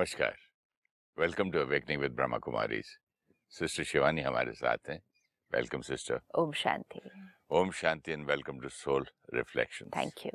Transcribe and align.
नमस्कार। 0.00 0.36
Welcome 1.18 1.50
to 1.50 1.58
awakening 1.58 2.00
with 2.00 2.12
Brahma 2.12 2.38
Kumari 2.38 2.80
sister 2.82 3.84
Shivani 3.84 4.20
हमारे 4.20 4.52
साथ 4.52 4.78
हैं। 4.88 5.02
Welcome 5.52 5.80
sister. 5.80 6.20
Om 6.34 6.52
Shanti. 6.52 7.00
Om 7.50 7.70
Shanti 7.70 8.12
and 8.12 8.24
welcome 8.26 8.60
to 8.60 8.68
soul 8.68 9.06
reflection 9.34 9.86
thank 9.86 10.12
you. 10.26 10.30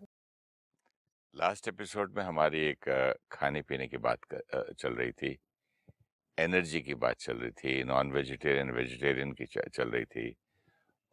Last 1.36 1.68
episode 1.68 2.18
में 2.18 2.24
हमारी 2.24 2.60
एक 2.60 3.16
खाने 3.32 3.62
पीने 3.62 3.88
की 3.88 3.98
बात 3.98 4.20
कर, 4.34 4.74
चल 4.74 4.94
रही 4.94 5.12
थी। 5.12 5.38
एनर्जी 6.40 6.82
की 6.82 6.94
बात 6.96 7.16
चल 7.16 7.38
रही 7.38 7.52
थी 7.52 7.84
नॉन 7.84 8.12
वेजिटेरियन 8.12 8.72
वेजिटेरियन 8.72 9.32
की 9.32 9.46
चल 9.46 9.90
रही 9.90 10.06
थी। 10.06 10.36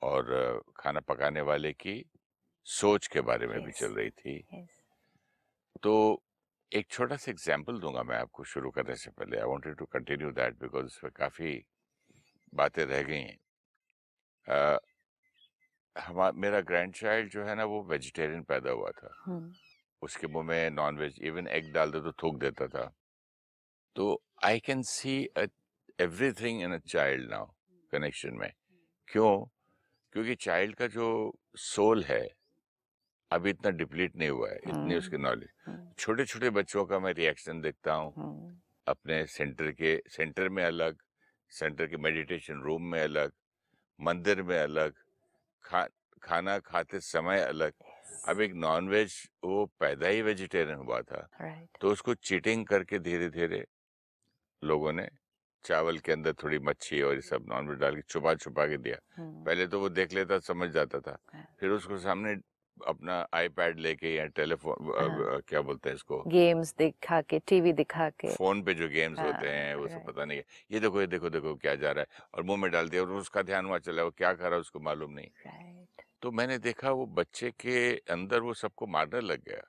और 0.03 0.63
खाना 0.77 1.01
पकाने 1.01 1.41
वाले 1.41 1.73
की 1.73 2.05
सोच 2.65 3.07
के 3.07 3.21
बारे 3.21 3.47
में 3.47 3.57
yes. 3.57 3.67
भी 3.67 3.73
चल 3.73 3.95
रही 3.95 4.11
थी। 4.11 4.37
यस 4.55 4.83
तो 5.83 6.23
एक 6.73 6.89
छोटा 6.91 7.17
सा 7.17 7.31
एग्ज़ाम्पल 7.31 7.79
दूँगा 7.79 8.03
मैं 8.03 8.17
आपको 8.17 8.45
शुरू 8.45 8.71
करने 8.71 8.97
से 8.97 9.11
पहले। 9.11 9.37
I 9.37 9.45
wanted 9.45 9.77
to 9.77 9.85
continue 9.85 10.31
that 10.31 10.55
because 10.55 10.87
इसमें 10.87 11.13
काफ़ी 11.17 11.65
बातें 12.55 12.85
रह 12.85 13.03
गई 13.03 13.21
हैं। 13.21 13.39
अ, 14.49 14.79
हमा 15.97 16.31
मेरा 16.33 16.61
ग्रैंड 16.61 16.95
चाइल्ड 16.95 17.31
जो 17.31 17.45
है 17.45 17.55
ना 17.55 17.65
वो 17.65 17.83
वेजिटेरियन 17.83 18.43
पैदा 18.43 18.71
हुआ 18.71 18.91
था। 18.91 19.15
उसके 20.03 20.27
मुँह 20.27 20.45
में 20.45 20.71
नॉन 20.71 20.99
वेज 20.99 21.19
इवन 21.23 21.49
एग 21.49 21.73
डाल 21.73 21.91
दे 21.91 22.01
तो 22.01 22.13
थूक 22.13 22.39
देता 22.41 22.67
था। 22.67 22.93
तो 23.97 24.23
I 24.45 24.61
can 24.61 24.83
see 24.83 25.17
everything 26.33 26.63
in 26.63 26.75
a 26.75 26.79
child 26.79 27.31
now 27.31 27.47
connection 27.93 28.35
में। 28.35 28.53
क्यों? 29.09 29.45
क्योंकि 30.13 30.35
चाइल्ड 30.35 30.75
का 30.77 30.87
जो 30.87 31.09
सोल 31.57 32.03
है 32.05 32.27
अभी 33.33 33.51
इतना 33.51 33.71
डिप्लीट 33.73 34.17
नहीं 34.17 34.29
हुआ 34.31 34.49
है 34.51 34.57
इतनी 34.59 34.97
उसकी 34.97 35.19
नॉलेज 35.19 35.97
छोटे 35.99 36.25
छोटे 36.25 36.51
बच्चों 36.51 36.85
का 36.87 36.99
मैं 36.99 37.13
रिएक्शन 37.15 37.61
देखता 37.61 37.93
हूँ। 37.93 38.13
हम्म, 38.17 38.57
अपने 38.87 39.25
सेंटर 39.27 39.71
के 39.73 39.97
सेंटर 40.11 40.49
में 40.49 40.65
अलग 40.65 40.97
सेंटर 41.53 41.87
के 41.87 41.97
मेडिटेशन 41.99 42.61
रूम 42.63 42.91
में 42.93 43.01
अलग 43.03 43.33
मंदिर 43.99 44.43
में 44.43 44.59
अलग 44.59 44.95
खा 45.65 45.87
खाना 46.23 46.59
खाते 46.59 47.01
समय 47.01 47.41
अलग। 47.43 47.73
अब 48.29 48.41
एक 48.41 48.53
नॉन 48.55 48.89
वेज 48.89 49.15
वो 49.45 49.65
पैदा 49.81 50.09
ही 50.09 50.23
वेजिटेरियन 50.23 50.79
हुआ 50.79 51.01
था। 51.03 51.29
राइट 51.41 51.79
तो 51.81 51.91
उसको 51.93 52.15
चीटिंग 52.15 52.67
करके 52.67 52.99
धीरे 52.99 53.29
धीरे 53.31 53.65
लोगों 54.63 54.93
ने 54.93 55.09
चावल 55.65 55.99
के 55.99 56.13
अंदर 56.13 56.33
थोड़ी 56.43 56.59
मच्छी 56.61 57.01
और 57.03 57.15
ये 57.15 57.21
सब 57.23 57.45
नॉन 57.49 57.69
वेज 57.69 57.79
डाल 57.79 57.95
के 57.97 58.03
छुपा 58.03 58.35
छुपा 58.35 58.67
के 58.67 58.77
दिया। 58.79 58.97
हम्म, 59.17 59.45
पहले 59.45 59.67
तो 59.67 59.81
वो 59.81 59.89
देख 59.91 60.13
लेता 60.13 60.39
समझ 60.41 60.71
जाता 60.71 61.01
था। 61.01 61.17
हाँ। 61.33 61.45
फिर 61.61 61.71
उसको 61.71 61.99
सामने 61.99 62.35
अपना 62.87 63.27
आईपैड 63.35 63.79
लेके 63.79 64.15
या 64.15 64.27
टेलीफोन 64.27 64.93
हाँ। 64.99 65.41
क्या 65.49 65.61
बोलते 65.61 65.89
हैं 65.89 65.97
इसको? 65.97 66.23
गेम्स 66.27 66.75
दिखा 66.79 67.21
के 67.21 67.39
टीवी 67.39 67.73
दिखा 67.73 68.11
के। 68.11 68.29
फ़ोन 68.29 68.63
पे 68.63 68.75
जो 68.75 68.89
गेम्स 68.89 69.19
हाँ, 69.19 69.33
होते 69.33 69.49
हैं 69.49 69.75
वो 69.75 69.89
सब 69.89 70.07
पता 70.07 70.25
नहीं 70.25 70.39
है। 70.39 70.45
ये 70.71 70.81
देखो 70.81 71.01
ये 71.01 71.07
देखो 71.07 71.31
देखो 71.31 71.55
क्या 71.55 71.75
जा 71.75 71.93
रहा 71.93 72.03
है। 72.03 72.27
और 72.35 72.43
मुँह 72.43 72.59
में 72.59 72.71
डाल 72.71 72.89
दिया 72.89 73.03
और 73.03 73.13
उसका 73.13 73.43
ध्यान 73.43 73.67
वहाँ 73.67 73.79
चला 73.79 74.03
वो 74.03 74.11
क्या 74.11 74.33
कर 74.33 74.45
रहा 74.45 74.55
है 74.55 74.61
उसको 74.61 74.81
मालूम 74.81 75.11
नहीं। 75.11 75.29
तो 76.23 76.31
मैंने 76.31 76.59
देखा 76.59 76.91
वो 76.91 77.07
बच्चे 77.07 77.51
के 77.51 77.97
अंदर 78.11 78.41
वो 78.41 78.55
सबको 78.55 78.87
मारने 78.87 79.21
लग 79.21 79.45
गया। 79.45 79.63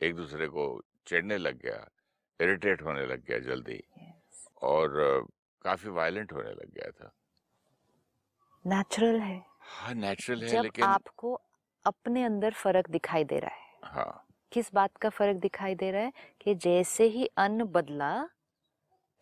एक 0.00 0.14
दूसरे 0.14 0.48
को 0.48 0.82
चिढ़ने 1.06 1.38
लग 1.38 1.58
गया 1.58 1.88
इरिटेट 2.40 2.82
होने 2.82 3.06
लग 3.06 3.24
गया 3.24 3.38
जल्दी 3.38 3.82
और 4.62 5.26
काफ़ी 5.62 5.90
वायलेंट 5.90 6.32
होने 6.32 6.50
लग 6.50 6.70
गया 6.74 6.90
था। 6.90 7.12
नेचुरल 8.66 9.20
है। 9.20 9.44
हाँ 9.60 9.94
नेचुरल 9.94 10.42
है 10.42 10.48
जब 10.48 10.62
लेकिन 10.62 10.84
आपको 10.84 11.40
अपने 11.86 12.24
अंदर 12.24 12.52
फ़र्क 12.52 12.90
दिखाई 12.90 13.24
दे 13.24 13.38
रहा 13.38 13.50
है। 13.50 13.64
हाँ। 13.84 14.22
किस 14.52 14.74
बात 14.74 14.96
का 14.96 15.08
फ़र्क 15.08 15.36
दिखाई 15.36 15.74
दे 15.74 15.90
रहा 15.90 16.02
है? 16.02 16.12
कि 16.40 16.54
जैसे 16.54 17.04
ही 17.04 17.26
अन्न 17.26 17.64
बदला 17.64 18.28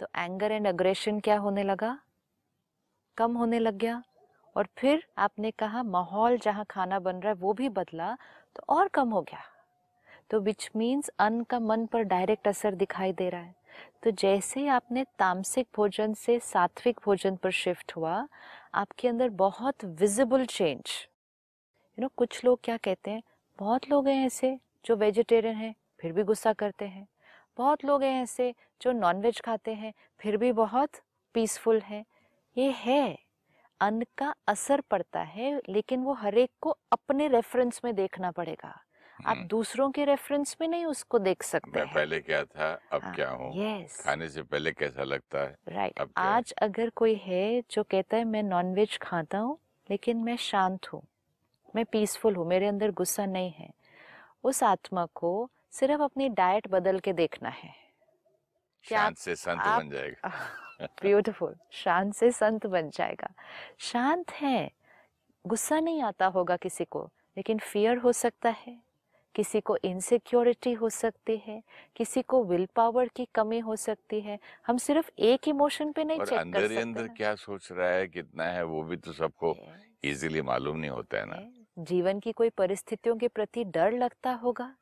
तो 0.00 0.06
एंगर 0.16 0.52
एंड 0.52 0.66
अग्रेशन 0.66 1.20
क्या 1.20 1.38
होने 1.38 1.62
लगा? 1.62 1.98
कम 3.16 3.36
होने 3.36 3.58
लग 3.58 3.78
गया। 3.78 4.02
और 4.56 4.66
फिर 4.78 5.04
आपने 5.18 5.50
कहा 5.50 5.82
माहौल 5.82 6.38
जहाँ 6.38 6.64
खाना 6.70 6.98
बन 6.98 7.16
रहा 7.16 7.28
है 7.28 7.34
वो 7.34 7.52
भी 7.52 7.68
बदला 7.68 8.16
तो 8.56 8.62
और 8.68 8.88
कम 8.88 9.10
हो 9.10 9.22
गया। 9.22 9.42
तो 10.30 10.40
विच 10.40 10.70
मीन्स 10.76 11.08
अन्न 11.18 11.44
का 11.44 11.58
मन 11.60 11.86
पर 11.86 12.02
डायरेक्ट 12.02 12.48
असर 12.48 12.74
दिखाई 12.74 13.12
दे 13.12 13.28
रहा 13.30 13.40
है। 13.40 13.54
तो 14.02 14.10
जैसे 14.10 14.60
ही 14.60 14.66
आपने 14.68 15.04
तामसिक 15.18 15.66
भोजन 15.76 16.14
से 16.14 16.38
सात्विक 16.38 17.00
भोजन 17.04 17.36
पर 17.36 17.50
शिफ्ट 17.50 17.92
हुआ 17.96 18.28
आपके 18.74 19.08
अंदर 19.08 19.28
बहुत 19.28 19.84
विजिबल 19.84 20.44
चेंज 20.46 20.90
यू 21.98 22.02
नो 22.02 22.08
कुछ 22.16 22.44
लोग 22.44 22.60
क्या 22.64 22.76
कहते 22.76 23.10
हैं 23.10 23.22
बहुत 23.58 23.88
लोग 23.90 24.08
हैं 24.08 24.26
ऐसे 24.26 24.58
जो 24.84 24.96
वेजिटेरियन 24.96 25.56
हैं 25.56 25.74
फिर 26.00 26.12
भी 26.12 26.22
गुस्सा 26.22 26.52
करते 26.52 26.84
हैं। 26.84 27.06
बहुत 27.58 27.84
लोग 27.84 28.02
हैं 28.02 28.22
ऐसे 28.22 28.54
जो 28.82 28.92
नॉनवेज 28.92 29.40
खाते 29.40 29.74
हैं 29.74 29.92
फिर 30.18 30.36
भी 30.36 30.52
बहुत 30.52 30.90
पीसफुल 31.34 31.80
हैं। 31.80 32.04
ये 32.56 32.70
है 32.70 33.18
अन्न 33.80 34.04
का 34.18 34.34
असर 34.48 34.80
पड़ता 34.80 35.20
है 35.20 35.60
लेकिन 35.68 36.00
वो 36.00 36.12
हर 36.14 36.38
एक 36.38 36.50
को 36.60 36.76
अपने 36.92 37.28
रेफरेंस 37.28 37.80
में 37.84 37.94
देखना 37.94 38.30
पड़ेगा। 38.30 38.68
आप 39.26 39.36
हम्म, 39.36 39.46
दूसरों 39.46 39.90
के 39.90 40.04
रेफरेंस 40.04 40.56
में 40.60 40.68
नहीं 40.68 40.84
उसको 40.84 41.18
देख 41.18 41.42
सकते 41.42 41.70
मैं 41.70 41.94
पहले 41.94 42.20
क्या 42.20 42.44
था 42.44 42.80
अब 42.92 43.02
हाँ, 43.02 43.14
क्या 43.14 43.30
हूँ? 43.30 43.52
यस 43.56 44.00
खाने 44.00 44.28
से 44.28 44.42
पहले 44.42 44.72
कैसा 44.72 45.04
लगता 45.04 45.38
है? 45.38 45.56
राइट 45.68 46.00
है? 46.00 46.06
आज 46.16 46.52
अगर 46.52 46.90
कोई 46.90 47.14
है 47.14 47.62
जो 47.70 47.82
कहता 47.82 48.16
है 48.16 48.24
मैं 48.24 48.42
नॉनवेज 48.42 48.98
खाता 49.02 49.38
हूँ 49.38 49.58
लेकिन 49.90 50.16
मैं 50.16 50.36
शांत 50.36 50.92
हूँ। 50.92 51.02
मैं 51.74 51.84
पीसफुल 51.84 52.36
हूँ 52.36 52.46
मेरे 52.46 52.66
अंदर 52.66 52.90
गुस्सा 52.90 53.26
नहीं 53.26 53.50
है। 53.50 53.70
उस 54.44 54.62
आत्मा 54.62 55.06
को 55.14 55.50
सिर्फ़ 55.70 56.02
अपनी 56.02 56.28
डाइट 56.28 56.68
बदल 56.68 56.98
के 56.98 57.12
देखना 57.12 57.48
है। 57.48 57.74
शांत 58.82 59.16
से 59.16 59.36
संत 59.36 59.58
आप- 59.58 59.84
बन 59.84 59.90
जाएगा। 59.90 60.30
ब्यूटीफुल 60.82 61.56
शांत 61.70 62.14
से 62.14 62.30
संत 62.30 62.66
बन 62.66 62.90
जाएगा। 62.90 63.28
शांत 63.78 64.30
है। 64.30 64.70
गुस्सा 65.46 65.80
नहीं 65.80 66.02
आता 66.02 66.26
होगा 66.26 66.56
किसी 66.56 66.84
को 66.84 67.10
लेकिन 67.36 67.58
फियर 67.58 67.98
हो 67.98 68.12
सकता 68.12 68.50
है। 68.50 68.82
किसी 69.34 69.60
को 69.60 69.76
इनसिक्योरिटी 69.76 70.72
हो 70.72 70.88
सकती 70.88 71.42
है। 71.46 71.62
किसी 71.96 72.22
को 72.22 72.44
विल 72.44 72.68
पावर 72.76 73.08
की 73.08 73.24
कमी 73.24 73.58
हो 73.58 73.76
सकती 73.76 74.20
है। 74.20 74.38
हम 74.66 74.76
सिर्फ़ 74.76 75.10
एक 75.18 75.48
इमोशन 75.48 75.92
पे 75.92 76.04
नहीं 76.04 76.20
चेक 76.20 76.38
अंदर 76.38 76.62
ही 76.62 76.68
सकते 76.68 76.80
अंदर 76.80 77.08
क्या 77.08 77.34
सोच 77.34 77.72
रहा 77.72 77.90
है 77.90 78.08
कितना 78.08 78.44
है 78.44 78.64
वो 78.64 78.82
भी 78.82 78.96
तो 78.96 79.12
सबको 79.12 79.56
इजीली 80.04 80.42
मालूम 80.42 80.76
नहीं 80.76 80.90
होता 80.90 81.18
है 81.18 81.26
ना। 81.26 81.63
जीवन 81.76 82.20
की 82.20 82.32
कोई 82.32 82.50
परिस्थितियों 82.50 83.16
के 83.16 83.28
प्रति 83.28 83.64
डर 83.66 83.92
लगता 83.92 84.32
होगा? 84.32 84.74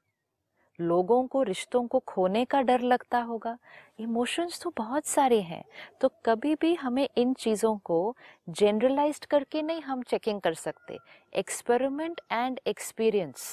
लोगों 0.78 1.26
को 1.26 1.42
रिश्तों 1.42 1.86
को 1.86 1.98
खोने 1.98 2.44
का 2.44 2.60
डर 2.62 2.80
लगता 2.82 3.18
होगा? 3.20 3.56
इमोशंस 4.00 4.60
तो 4.62 4.72
बहुत 4.76 5.06
सारे 5.06 5.40
हैं 5.40 5.64
तो 6.00 6.08
कभी 6.26 6.54
भी 6.54 6.74
हमें 6.74 7.08
इन 7.16 7.32
चीज़ों 7.34 7.76
को 7.78 8.16
जनरलाइज्ड 8.48 9.24
करके 9.24 9.62
नहीं 9.62 9.80
हम 9.82 10.02
चेकिंग 10.02 10.40
कर 10.40 10.54
सकते। 10.54 10.98
एक्सपेरिमेंट 11.32 12.20
एंड 12.32 12.60
एक्सपीरियंस 12.66 13.44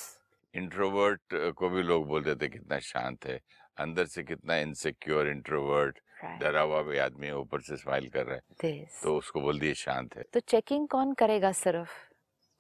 इंट्रोवर्ट 0.54 1.54
को 1.58 1.70
भी 1.70 1.84
लोग 1.84 2.08
बोल 2.08 2.24
देते 2.24 2.48
कितना 2.48 2.80
शांत 2.80 3.26
है 3.26 3.40
अंदर 3.78 4.06
से 4.06 4.24
कितना 4.24 4.56
इनसिक्योर 4.58 5.28
इंट्रोवर्ट 5.28 6.00
डरा 6.42 6.62
हुआ 6.62 6.82
भी 6.82 6.98
आदमी 6.98 7.32
ऊपर 7.32 7.62
से 7.62 7.76
स्माइल 7.78 8.08
कर 8.10 8.26
रहा 8.26 8.36
है 8.36 8.86
तो 9.04 9.18
उसको 9.18 9.42
बोल 9.42 9.60
दिए 9.60 9.74
शांत 9.74 10.16
है। 10.18 10.24
तो 10.34 10.40
चेकिंग 10.40 10.88
कौन 10.88 11.14
करेगा 11.14 11.52
सिर्फ़? 11.52 11.90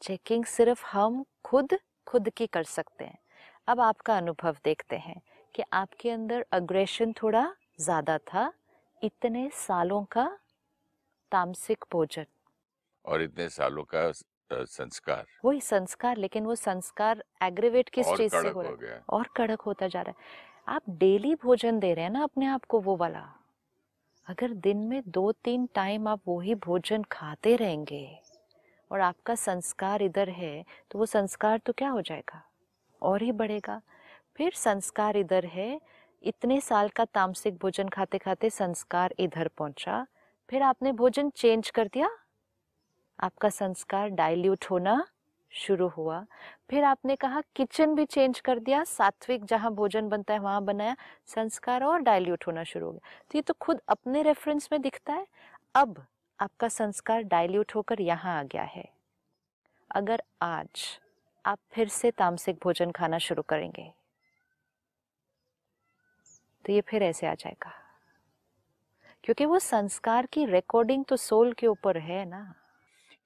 चेकिंग 0.01 0.45
सिर्फ़ 0.45 0.85
हम 0.85 1.23
खुद 1.45 1.77
खुद 2.07 2.29
की 2.29 2.47
कर 2.47 2.63
सकते 2.65 3.05
हैं। 3.05 3.17
अब 3.67 3.79
आपका 3.81 4.17
अनुभव 4.17 4.55
देखते 4.65 4.95
हैं 4.97 5.21
कि 5.55 5.63
आपके 5.73 6.09
अंदर 6.09 6.45
अग्रेशन 6.53 7.13
थोड़ा 7.13 7.45
ज़्यादा 7.79 8.17
था 8.17 8.51
इतने 9.01 9.49
सालों 9.55 10.03
का 10.03 10.25
तामसिक 11.31 11.85
भोजन। 11.91 12.25
और 13.05 13.21
इतने 13.21 13.49
सालों 13.49 13.83
का 13.85 14.11
संस्कार। 14.51 15.25
वही 15.45 15.61
संस्कार 15.61 16.17
लेकिन 16.17 16.45
वो 16.45 16.55
संस्कार 16.55 17.23
एग्रीवेट 17.43 17.89
किस 17.89 18.07
चीज़ 18.07 18.31
से 18.31 18.49
हो 18.49 18.61
रहा 18.61 18.93
है 18.93 19.01
और 19.09 19.27
कड़क 19.35 19.61
होता 19.61 19.87
जा 19.87 20.01
रहा 20.01 20.11
है। 20.11 20.73
आप 20.75 20.89
डेली 20.89 21.35
भोजन 21.35 21.79
दे 21.79 21.93
रहे 21.93 22.03
हैं 22.03 22.11
ना 22.11 22.23
अपने 22.23 22.45
आप 22.45 22.65
को 22.65 22.79
वो 22.79 22.95
वाला। 22.95 23.27
अगर 24.27 24.53
दिन 24.63 24.77
में 24.77 25.01
दो 25.07 25.31
तीन 25.43 25.65
टाइम 25.75 26.07
आप 26.07 26.21
वही 26.27 26.55
भोजन 26.57 27.03
खाते 27.11 27.55
रहेंगे 27.55 28.01
और 28.91 28.99
आपका 28.99 29.35
संस्कार 29.35 30.01
इधर 30.01 30.29
है 30.29 30.63
तो 30.91 30.99
वो 30.99 31.05
संस्कार 31.05 31.57
तो 31.57 31.73
क्या 31.73 31.89
हो 31.89 32.01
जाएगा? 32.01 32.41
और 33.01 33.23
ही 33.23 33.31
बढ़ेगा। 33.31 33.81
फिर 34.37 34.53
संस्कार 34.55 35.17
इधर 35.17 35.45
है, 35.45 35.79
इतने 36.23 36.59
साल 36.61 36.89
का 36.89 37.05
तामसिक 37.05 37.57
भोजन 37.57 37.89
खाते 37.89 38.17
खाते 38.17 38.49
संस्कार 38.49 39.13
इधर 39.19 39.47
पहुँचा, 39.57 40.05
फिर 40.49 40.61
आपने 40.61 40.91
भोजन 40.91 41.29
चेंज 41.29 41.69
कर 41.69 41.87
दिया। 41.87 42.09
आपका 43.19 43.49
संस्कार 43.49 44.09
डाइल्यूट 44.09 44.65
होना 44.71 45.05
शुरू 45.51 45.87
हुआ। 45.87 46.25
फिर 46.69 46.83
आपने 46.83 47.15
कहा, 47.15 47.41
किचन 47.55 47.95
भी 47.95 48.05
चेंज 48.05 48.39
कर 48.39 48.59
दिया, 48.59 48.83
सात्विक 48.83 49.45
जहाँ 49.45 49.71
भोजन 49.71 50.07
बनता 50.09 50.33
है 50.33 50.39
वहाँ 50.39 50.63
बनाया, 50.63 50.95
संस्कार 51.27 51.83
और 51.83 52.01
डाइल्यूट 52.01 52.47
होना 52.47 52.63
शुरू 52.63 52.85
हो 52.85 52.91
गया। 52.91 53.09
तो 53.31 53.37
ये 53.37 53.41
तो 53.41 53.53
खुद 53.53 53.81
अपने 53.87 54.21
रेफरेंस 54.21 54.69
में 54.71 54.81
दिखता 54.81 55.13
है। 55.13 55.25
अब 55.75 56.05
आपका 56.39 56.67
संस्कार 56.67 57.21
डाइल्यूट 57.23 57.73
होकर 57.75 58.01
यहाँ 58.01 58.37
आ 58.39 58.43
गया 58.43 58.63
है। 58.65 58.83
अगर 59.91 60.21
आज 60.41 60.83
आप 61.45 61.59
फिर 61.73 61.87
से 61.87 62.11
तामसिक 62.11 62.59
भोजन 62.63 62.91
खाना 62.91 63.17
शुरू 63.17 63.41
करेंगे 63.49 63.91
तो 66.65 66.73
ये 66.73 66.81
फिर 66.81 67.03
ऐसे 67.03 67.27
आ 67.27 67.33
जाएगा। 67.33 67.71
क्योंकि 69.23 69.45
वो 69.45 69.59
संस्कार 69.59 70.25
की 70.25 70.45
रिकॉर्डिंग 70.45 71.03
तो 71.05 71.15
सोल 71.17 71.51
के 71.53 71.67
ऊपर 71.67 71.97
है 71.99 72.23
ना। 72.25 72.41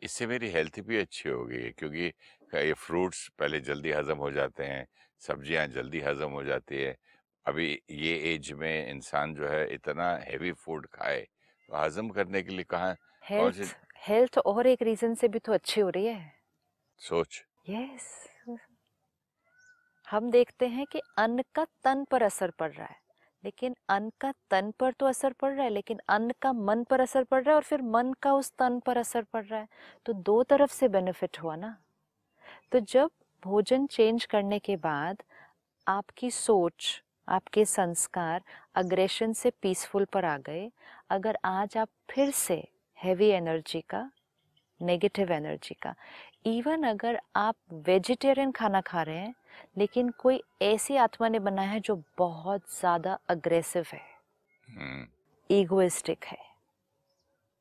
इससे 0.02 0.28
मेरी 0.28 0.50
हेल्थ 0.52 0.80
भी 0.80 0.98
अच्छी 0.98 1.30
हो 1.30 1.44
गई 1.46 1.62
है 1.64 1.70
क्योंकि 1.72 2.12
ये 2.56 2.74
फ्रूट्स 2.76 3.28
पहले 3.40 3.60
जल्दी 3.62 3.92
हजम 3.92 4.18
हो 4.18 4.32
जाते 4.32 4.64
हैं, 4.64 4.86
सब्ज़ियाँ 5.22 5.68
जल्दी 5.68 6.00
हजम 6.02 6.32
हो 6.32 6.44
जाती 6.44 6.82
है। 6.82 6.96
अभी 7.46 7.72
ये 7.92 8.16
एज 8.34 8.52
में 8.54 8.90
इंसान 8.90 9.34
जो 9.36 9.48
है 9.48 9.68
इतना 9.74 10.10
हैवी 10.20 10.52
फ़ूड 10.54 10.88
खाए 10.88 11.26
हजम 11.74 12.10
करने 12.10 12.42
के 12.44 12.54
लिए 12.54 12.64
कहाँ 12.64 12.96
हेल्थ 13.24 13.76
हेल्थ 14.08 14.38
और 14.38 14.68
एक 14.68 14.82
रीजन 14.82 15.14
से 15.16 15.28
भी 15.28 15.40
तो 15.40 15.54
अच्छी 15.54 15.82
हो 15.82 15.90
रही 15.90 16.06
है। 16.06 16.32
सोच। 17.00 17.44
यस। 17.70 18.28
हम 20.08 20.32
देखते 20.32 20.68
हैं 20.68 20.86
कि 20.86 21.02
अन्न 21.18 21.44
का 21.56 21.66
तन 21.84 22.04
पर 22.04 22.24
असर 22.24 22.52
पड़ 22.52 22.72
रहा 22.72 22.86
है। 22.86 23.02
लेकिन 23.44 23.76
अन्न 23.90 24.12
का 24.22 24.34
तन 24.50 24.72
पर 24.80 24.92
तो 24.92 25.06
असर 25.06 25.34
पड़ 25.34 25.54
रहा 25.54 25.64
है 25.64 25.70
लेकिन 25.70 26.00
अन्न 26.10 26.34
का 26.42 26.54
मन 26.54 26.84
पर 26.84 27.02
असर 27.02 27.24
पड़ 27.24 27.44
रहा 27.44 27.52
है 27.52 27.56
और 27.56 27.64
फिर 27.64 27.82
मन 27.82 28.14
का 28.14 28.34
उस 28.34 28.52
तन 28.60 28.80
पर 28.80 28.98
असर 28.98 29.24
पड़ 29.24 29.46
रहा 29.46 29.60
है। 29.60 29.68
तो 30.06 30.14
दो 30.14 30.44
तरफ़ 30.44 30.72
से 30.72 30.88
बेनिफिट 30.88 31.40
हुआ 31.44 31.56
ना। 31.56 31.76
तो 32.72 32.80
जब 32.80 33.12
भोजन 33.44 33.86
चेंज 33.88 34.26
करने 34.26 34.60
के 34.60 34.76
बाद 34.76 35.24
आपकी 35.88 36.32
सोच 36.32 37.03
आपके 37.28 37.66
संस्कार 37.66 38.42
अग्रेशन 38.76 39.34
से 39.34 39.52
पीसफुल 39.62 40.06
पर 40.06 40.26
आ 40.26 40.38
गए। 40.38 40.70
अगर 41.10 41.38
आज 41.46 41.78
आप 41.78 41.90
फिर 42.10 42.32
से 42.32 42.64
हैवी 42.98 43.28
एनर्जी 43.28 43.82
का 43.82 44.10
नेगेटिव 44.82 45.32
एनर्जी 45.32 45.76
का 45.82 45.94
इवन 46.46 46.84
अगर 46.84 47.20
आप 47.36 47.56
वेजिटेरियन 47.86 48.52
खाना 48.52 48.82
खा 48.82 49.02
रहे 49.02 49.18
हैं 49.18 49.34
लेकिन 49.78 50.10
कोई 50.10 50.42
ऐसी 50.62 50.96
आत्मा 50.98 51.30
ने 51.30 51.40
बनाया 51.40 51.70
है 51.70 51.80
जो 51.80 52.02
बहुत 52.18 52.62
ज़्यादा 52.80 53.18
अग्रेसिव 53.30 53.86
है। 53.94 54.02
ईगोइस्टिक 55.50 56.26
हम्म। 56.26 56.32
है। 56.32 56.52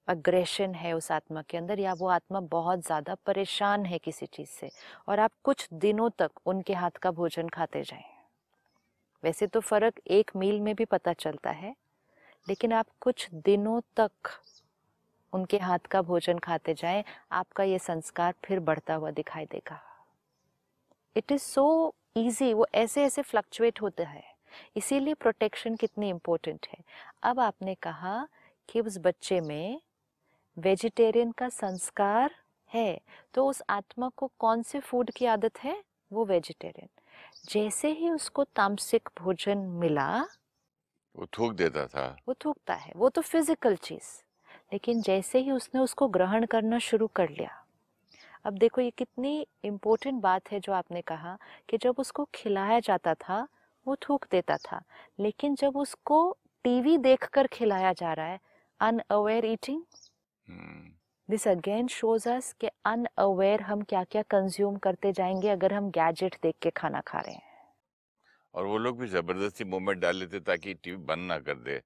अग्रेशन 0.08 0.75
है 0.75 0.93
उस 0.93 1.11
आत्मा 1.12 1.43
के 1.43 1.56
अंदर 1.56 1.79
या 1.79 1.93
वो 1.93 2.08
आत्मा 2.08 2.41
बहुत 2.41 2.85
ज़्यादा 2.87 3.15
परेशान 3.26 3.85
है 3.87 3.99
किसी 3.99 4.26
चीज़ 4.26 4.49
से 4.50 4.70
और 5.08 5.20
आप 5.20 5.32
कुछ 5.44 5.69
दिनों 5.75 6.11
तक 6.19 6.31
उनके 6.47 6.75
हाथ 6.75 6.99
का 7.03 7.11
भोजन 7.11 7.49
खाते 7.49 7.82
जाएँ। 7.82 8.05
वैसे 9.22 9.46
तो 9.46 9.60
फ़र्क 9.60 10.00
एक 10.08 10.30
मील 10.36 10.60
में 10.60 10.74
भी 10.74 10.84
पता 10.84 11.12
चलता 11.12 11.50
है, 11.50 11.74
लेकिन 12.46 12.72
आप 12.72 12.86
कुछ 13.00 13.28
दिनों 13.34 13.80
तक 13.96 14.30
उनके 15.32 15.58
हाथ 15.58 15.86
का 15.90 16.02
भोजन 16.02 16.38
खाते 16.38 16.74
जाएँ, 16.74 17.04
आपका 17.32 17.64
ये 17.64 17.78
संस्कार 17.78 18.34
फिर 18.44 18.60
बढ़ता 18.60 18.94
हुआ 18.94 19.10
दिखाई 19.10 19.44
देगा। 19.44 19.80
इट 21.16 21.32
इज़ 21.32 21.42
सो 21.42 21.94
ईजी 22.16 22.52
वो 22.54 22.66
ऐसे 22.74 23.04
ऐसे 23.04 23.22
फ्लक्चुएट 23.22 23.80
होता 23.82 24.04
है। 24.04 24.22
इसीलिए 24.76 25.14
प्रोटेक्शन 25.14 25.74
कितनी 25.76 26.08
इम्पोर्टेंट 26.10 26.66
है। 26.72 26.78
अब 27.22 27.40
आपने 27.40 27.74
कहा 27.74 28.26
कि 28.69 28.80
उस 28.80 28.98
बच्चे 28.98 29.40
में 29.40 29.80
वेजिटेरियन 30.56 31.30
का 31.32 31.48
संस्कार 31.48 32.34
है 32.70 33.00
तो 33.34 33.46
उस 33.46 33.62
आत्मा 33.70 34.08
को 34.16 34.30
कौन 34.38 34.62
से 34.62 34.80
फ़ूड 34.80 35.10
की 35.10 35.26
आदत 35.26 35.58
है? 35.58 35.82
वो 36.10 36.24
वेजिटेरियन 36.24 36.88
जैसे 37.49 37.90
ही 37.93 38.11
उसको 38.11 38.44
तामसिक 38.56 39.08
भोजन 39.19 39.58
मिला 39.81 40.08
वो 41.14 41.26
थूक 41.32 41.52
देता 41.52 41.87
था। 41.87 42.05
वो 42.29 42.34
थूकता 42.34 42.75
है 42.75 42.93
वो 42.96 43.08
तो 43.08 43.20
फ़िज़िकल 43.23 43.76
चीज़। 43.76 44.06
लेकिन 44.73 45.00
जैसे 45.02 45.38
ही 45.38 45.50
उसने 45.50 45.81
उसको 45.81 46.08
ग्रहण 46.08 46.46
करना 46.46 46.79
शुरू 46.79 47.06
कर 47.17 47.29
लिया 47.31 47.58
अब 48.46 48.58
देखो 48.58 48.81
ये 48.81 48.90
कितनी 48.90 49.46
इम्पोर्टेंट 49.64 50.20
बात 50.23 50.50
है 50.52 50.61
जो 50.61 50.73
आपने 50.73 51.00
कहा 51.02 51.37
कि 51.69 51.79
जब 51.79 51.99
उसको 51.99 52.25
खिलाया 52.34 52.79
जाता 52.81 53.14
था 53.14 53.46
वो 53.87 53.96
थूक 54.08 54.26
देता 54.31 54.56
था। 54.56 54.82
लेकिन 55.20 55.55
जब 55.55 55.76
उसको 55.76 56.19
टीवी 56.64 56.96
देखकर 56.99 57.46
खिलाया 57.46 57.93
जा 57.93 58.12
रहा 58.12 58.26
है 58.26 58.40
unaware 58.81 59.44
eating 59.46 59.82
this 61.32 61.46
again 61.49 61.87
shows 61.88 62.29
us 62.29 62.52
कि 62.61 62.69
अनअवेयर 62.87 63.61
हम 63.62 63.82
क्या 63.82 64.02
क्या 64.06 64.23
कंज्यूम 64.31 64.76
करते 64.79 65.12
जाएँगे 65.12 65.49
अगर 65.49 65.73
हम 65.73 65.88
गैजेट 65.90 66.34
देख 66.43 66.55
के 66.62 66.70
खाना 66.73 67.00
खा 67.02 67.20
रहे 67.20 67.34
हैं 67.34 67.50
और 68.55 68.67
वो 68.67 68.79
लोग 68.79 68.99
भी 68.99 69.06
ज़बरदस्ती 69.08 69.64
मूवमेंट 69.67 69.99
डाल 69.99 70.17
लेते 70.17 70.40
ताकि 70.43 70.75
टीवी 70.75 70.96
बंद 71.06 71.29
ना 71.29 71.38
कर 71.40 71.55
दे 71.61 71.81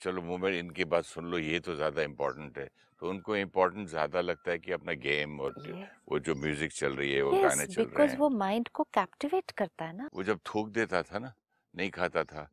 चलो 0.00 0.22
मूवमेंट 0.22 0.54
इनकी 0.54 0.84
बात 0.86 1.04
सुन 1.06 1.30
लो 1.30 1.38
ये 1.40 1.60
तो 1.60 1.76
ज़्यादा 1.76 2.02
इम्पोर्टेंट 2.02 2.58
है 2.58 2.68
तो 3.02 3.10
उनको 3.10 3.36
इम्पोर्टेंट 3.38 3.88
ज़्यादा 3.88 4.20
लगता 4.22 4.50
है 4.50 4.58
कि 4.58 4.72
अपना 4.72 4.92
गेम 5.00 5.40
और 5.40 5.54
yes. 5.62 5.88
वो 6.08 6.18
जो 6.20 6.34
म्यूज़िक 6.36 6.72
चल 6.74 6.92
रही 6.94 7.12
है 7.12 7.22
वो 7.22 7.32
yes, 7.32 7.42
गाने 7.42 7.66
चल 7.66 7.82
रहे 7.84 8.06
हैं 8.06 8.18
वो 8.18 8.28
माइंड 8.38 8.68
को 8.70 8.82
कैप्टिवेट 8.94 9.50
करता 9.58 9.84
है 9.84 9.96
ना 9.96 10.08
वो 10.14 10.22
जब 10.24 10.40
थूक 10.46 10.68
देता 10.70 11.02
था 11.04 11.18
ना 11.18 11.32
नहीं 11.74 11.90
खाता 11.92 12.24
था 12.26 12.48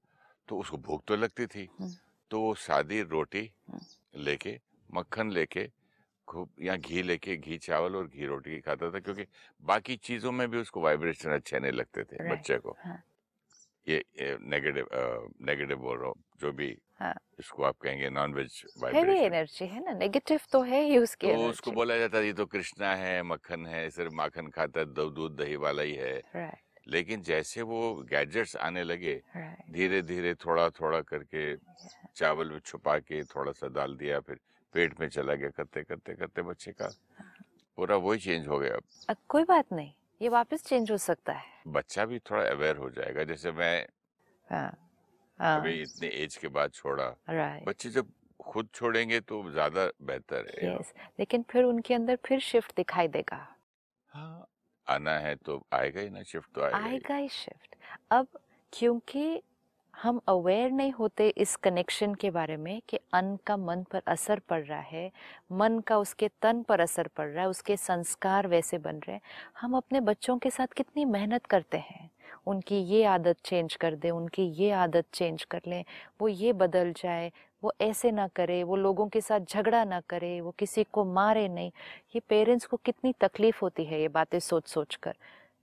तो 0.47 0.57
उसको 0.57 0.77
भूख 0.80 1.03
तो 1.07 1.15
लगती 1.18 1.47
थी 1.47 1.69
हम्म। 1.71 1.95
तो 2.31 2.41
वो 2.41 2.53
सादी 2.63 3.01
रोटी 3.12 3.50
हम्म। 3.68 4.24
लेके 4.24 4.59
मक्खन 4.94 5.31
लेके 5.31 5.68
खूब 6.28 6.50
या 6.62 6.75
घी 6.75 7.01
लेके 7.01 7.38
घी 7.38 7.57
चावल 7.57 7.95
और 7.95 8.07
घी 8.07 8.25
रोटी 8.25 8.60
खाता 8.62 8.92
था 8.92 9.00
क्योंकि 9.00 9.25
बाकी 9.62 9.95
चीज़ों 9.95 10.31
में 10.31 10.50
भी 10.51 10.57
उसको 10.57 10.81
वाइब्रेशन 10.81 11.30
अच्छे 11.30 11.60
नहीं 11.60 11.72
लगते 11.72 12.04
थे 12.04 12.30
बच्चे 12.31 12.57
को। 12.57 12.75
हाँ. 12.80 13.04
ये, 13.88 13.98
ये 13.98 14.38
नेगेटिव 14.42 14.88
नेगेटिव 15.42 15.78
बोल 15.78 15.98
रहा 15.98 16.07
हूँ 16.07 16.24
जो 16.42 16.51
भी 16.51 16.78
हाँ. 17.00 17.13
इसको 17.40 17.63
आप 17.63 17.78
कहेंगे 17.78 18.10
नॉन 18.10 18.34
वेज 18.34 18.63
हैवी 18.86 19.18
एनर्जी 19.18 19.66
है 19.66 19.84
ना? 19.86 19.94
नेगेटिव 19.94 20.40
तो 20.51 20.62
है 20.62 20.84
ही 20.84 20.98
उसके 20.98 21.28
तो 21.28 21.50
उसको 21.50 21.72
बोला 21.72 21.98
जाता 21.98 22.18
है 22.18 22.25
ये 22.25 22.34
तो 22.34 22.45
कृष्णा 22.45 22.94
है 22.95 23.24
मक्खन 23.24 23.66
है 23.66 23.90
सिर्फ़ 23.90 24.13
माखन 24.13 24.48
खाता 24.48 24.80
है 24.80 24.86
दूध 24.86 25.36
दही 25.38 25.56
वाला 25.56 25.84
ही 25.84 25.95
है। 25.95 26.22
Right. 26.36 26.62
लेकिन 26.88 27.22
जैसे 27.22 27.62
वो 27.62 27.94
गैजेट्स 28.10 28.56
आने 28.56 28.84
लगे 28.84 29.22
धीरे 29.72 30.01
धीरे 30.01 30.34
थोड़ा 30.36 30.69
थोड़ा 30.69 31.01
करके 31.01 31.56
चावल 32.16 32.50
में 32.50 32.60
छुपा 32.60 32.98
के 33.00 33.24
थोड़ा 33.24 33.51
सा 33.51 33.68
डाल 33.68 33.95
दिया 33.95 34.19
फिर 34.19 34.40
पेट 34.73 34.99
में 34.99 35.07
चला 35.09 35.33
गया 35.33 35.49
करते 35.49 35.83
करते 35.83 36.13
करते 36.13 36.41
बच्चे 36.41 36.71
का। 36.71 36.89
पूरा 37.77 37.95
वही 37.95 38.19
चेंज 38.19 38.47
हो 38.47 38.59
गया 38.59 38.75
अब। 38.75 39.15
कोई 39.29 39.43
बात 39.43 39.71
नहीं 39.73 39.91
ये 40.21 40.29
वापस 40.29 40.63
चेंज 40.65 40.91
हो 40.91 40.97
सकता 40.97 41.33
है। 41.33 41.51
बच्चा 41.67 42.05
भी 42.05 42.19
थोड़ा 42.19 42.43
अवेयर 42.43 42.77
हो 42.77 42.89
जाएगा 42.89 43.23
जैसे 43.23 43.51
मैं 43.51 43.87
हाँ, 44.47 44.77
हाँ, 45.39 45.59
अभी 45.59 45.81
इतने 45.81 46.07
एज 46.23 46.35
के 46.37 46.47
बाद 46.47 46.71
छोड़ा। 46.71 47.05
बच्चे 47.67 47.89
जब 47.89 48.11
खुद 48.39 48.69
छोड़ेंगे 48.73 49.19
तो 49.19 49.51
ज़्यादा 49.51 49.85
बेहतर 50.01 50.47
है। 50.47 50.77
Yes, 50.77 50.93
लेकिन 51.19 51.43
फिर 51.49 51.63
उनके 51.63 51.93
अंदर 51.93 52.17
फिर 52.25 52.39
शिफ्ट 52.39 52.75
दिखाई 52.75 53.07
देगा। 53.07 53.37
हाँ 54.13 54.47
आना 54.87 55.11
है 55.19 55.35
तो 55.35 55.65
आएगा 55.73 56.01
ही 56.01 56.09
ना 56.09 56.23
शिफ्ट 56.23 56.53
तो 56.55 56.61
आएगा 56.61 56.77
आएगा 56.77 57.15
ही 57.15 57.29
शिफ्ट 57.29 57.75
अब 58.11 58.27
क्योंकि 58.73 59.42
हम 59.94 60.19
अवेयर 60.28 60.71
नहीं 60.71 60.92
होते 60.92 61.28
इस 61.28 61.56
कनेक्शन 61.56 62.14
के 62.14 62.30
बारे 62.31 62.57
में 62.57 62.81
कि 62.90 62.97
अन्न 63.14 63.38
का 63.47 63.57
मन 63.57 63.83
पर 63.83 64.02
असर 64.07 64.40
पड़ 64.40 64.62
रहा 64.64 64.80
है, 64.80 65.12
मन 65.52 65.80
का 65.80 65.97
उसके 65.97 66.28
तन 66.42 66.62
पर 66.62 66.80
असर 66.80 67.07
पड़ 67.07 67.28
रहा 67.28 67.44
है, 67.44 67.50
उसके 67.50 67.78
संस्कार 67.78 68.47
वैसे 68.47 68.78
बन 68.78 68.95
रहे 68.95 69.14
हैं। 69.14 69.21
हम 69.62 69.78
अपने 69.78 70.00
बच्चों 70.00 70.38
के 70.38 70.50
साथ 70.50 70.68
कितनी 70.68 71.06
मेहनत 71.06 71.45
करते 71.45 71.78
हैं। 71.78 72.09
उनकी 72.47 72.76
ये 72.76 73.04
आदत 73.06 73.38
चेंज 73.45 73.76
कर 73.76 73.95
दें, 73.95 74.09
उनकी 74.12 74.44
ये 74.44 74.71
आदत 74.71 75.06
चेंज 75.14 75.44
कर 75.44 75.62
लें, 75.68 75.83
वो 76.21 76.28
ये 76.28 76.54
बदल 76.54 76.94
जाए, 76.94 77.31
वो 77.64 77.73
ऐसे 77.81 78.12
ना 78.12 78.28
करे, 78.28 78.64
वो 78.64 78.76
लोगों 78.76 79.07
के 79.07 79.21
साथ 79.21 79.40
झगड़ा 79.40 79.83
ना 79.83 80.00
करे, 80.00 80.40
वो 80.42 80.52
किसी 80.52 80.83
को 80.83 81.06
मारे 81.06 81.47
नहीं। 81.47 81.71
ये 82.16 82.21
पेरेंट्स 82.30 82.66
को 82.66 82.78
कितनी 82.78 83.14
तकलीफ़ 83.21 83.59
होती 83.62 83.85
है 83.85 84.02
ये 84.02 84.07
बातें 84.07 84.40
सोच 84.40 84.68
सोच 84.68 84.95
कर। 84.95 85.16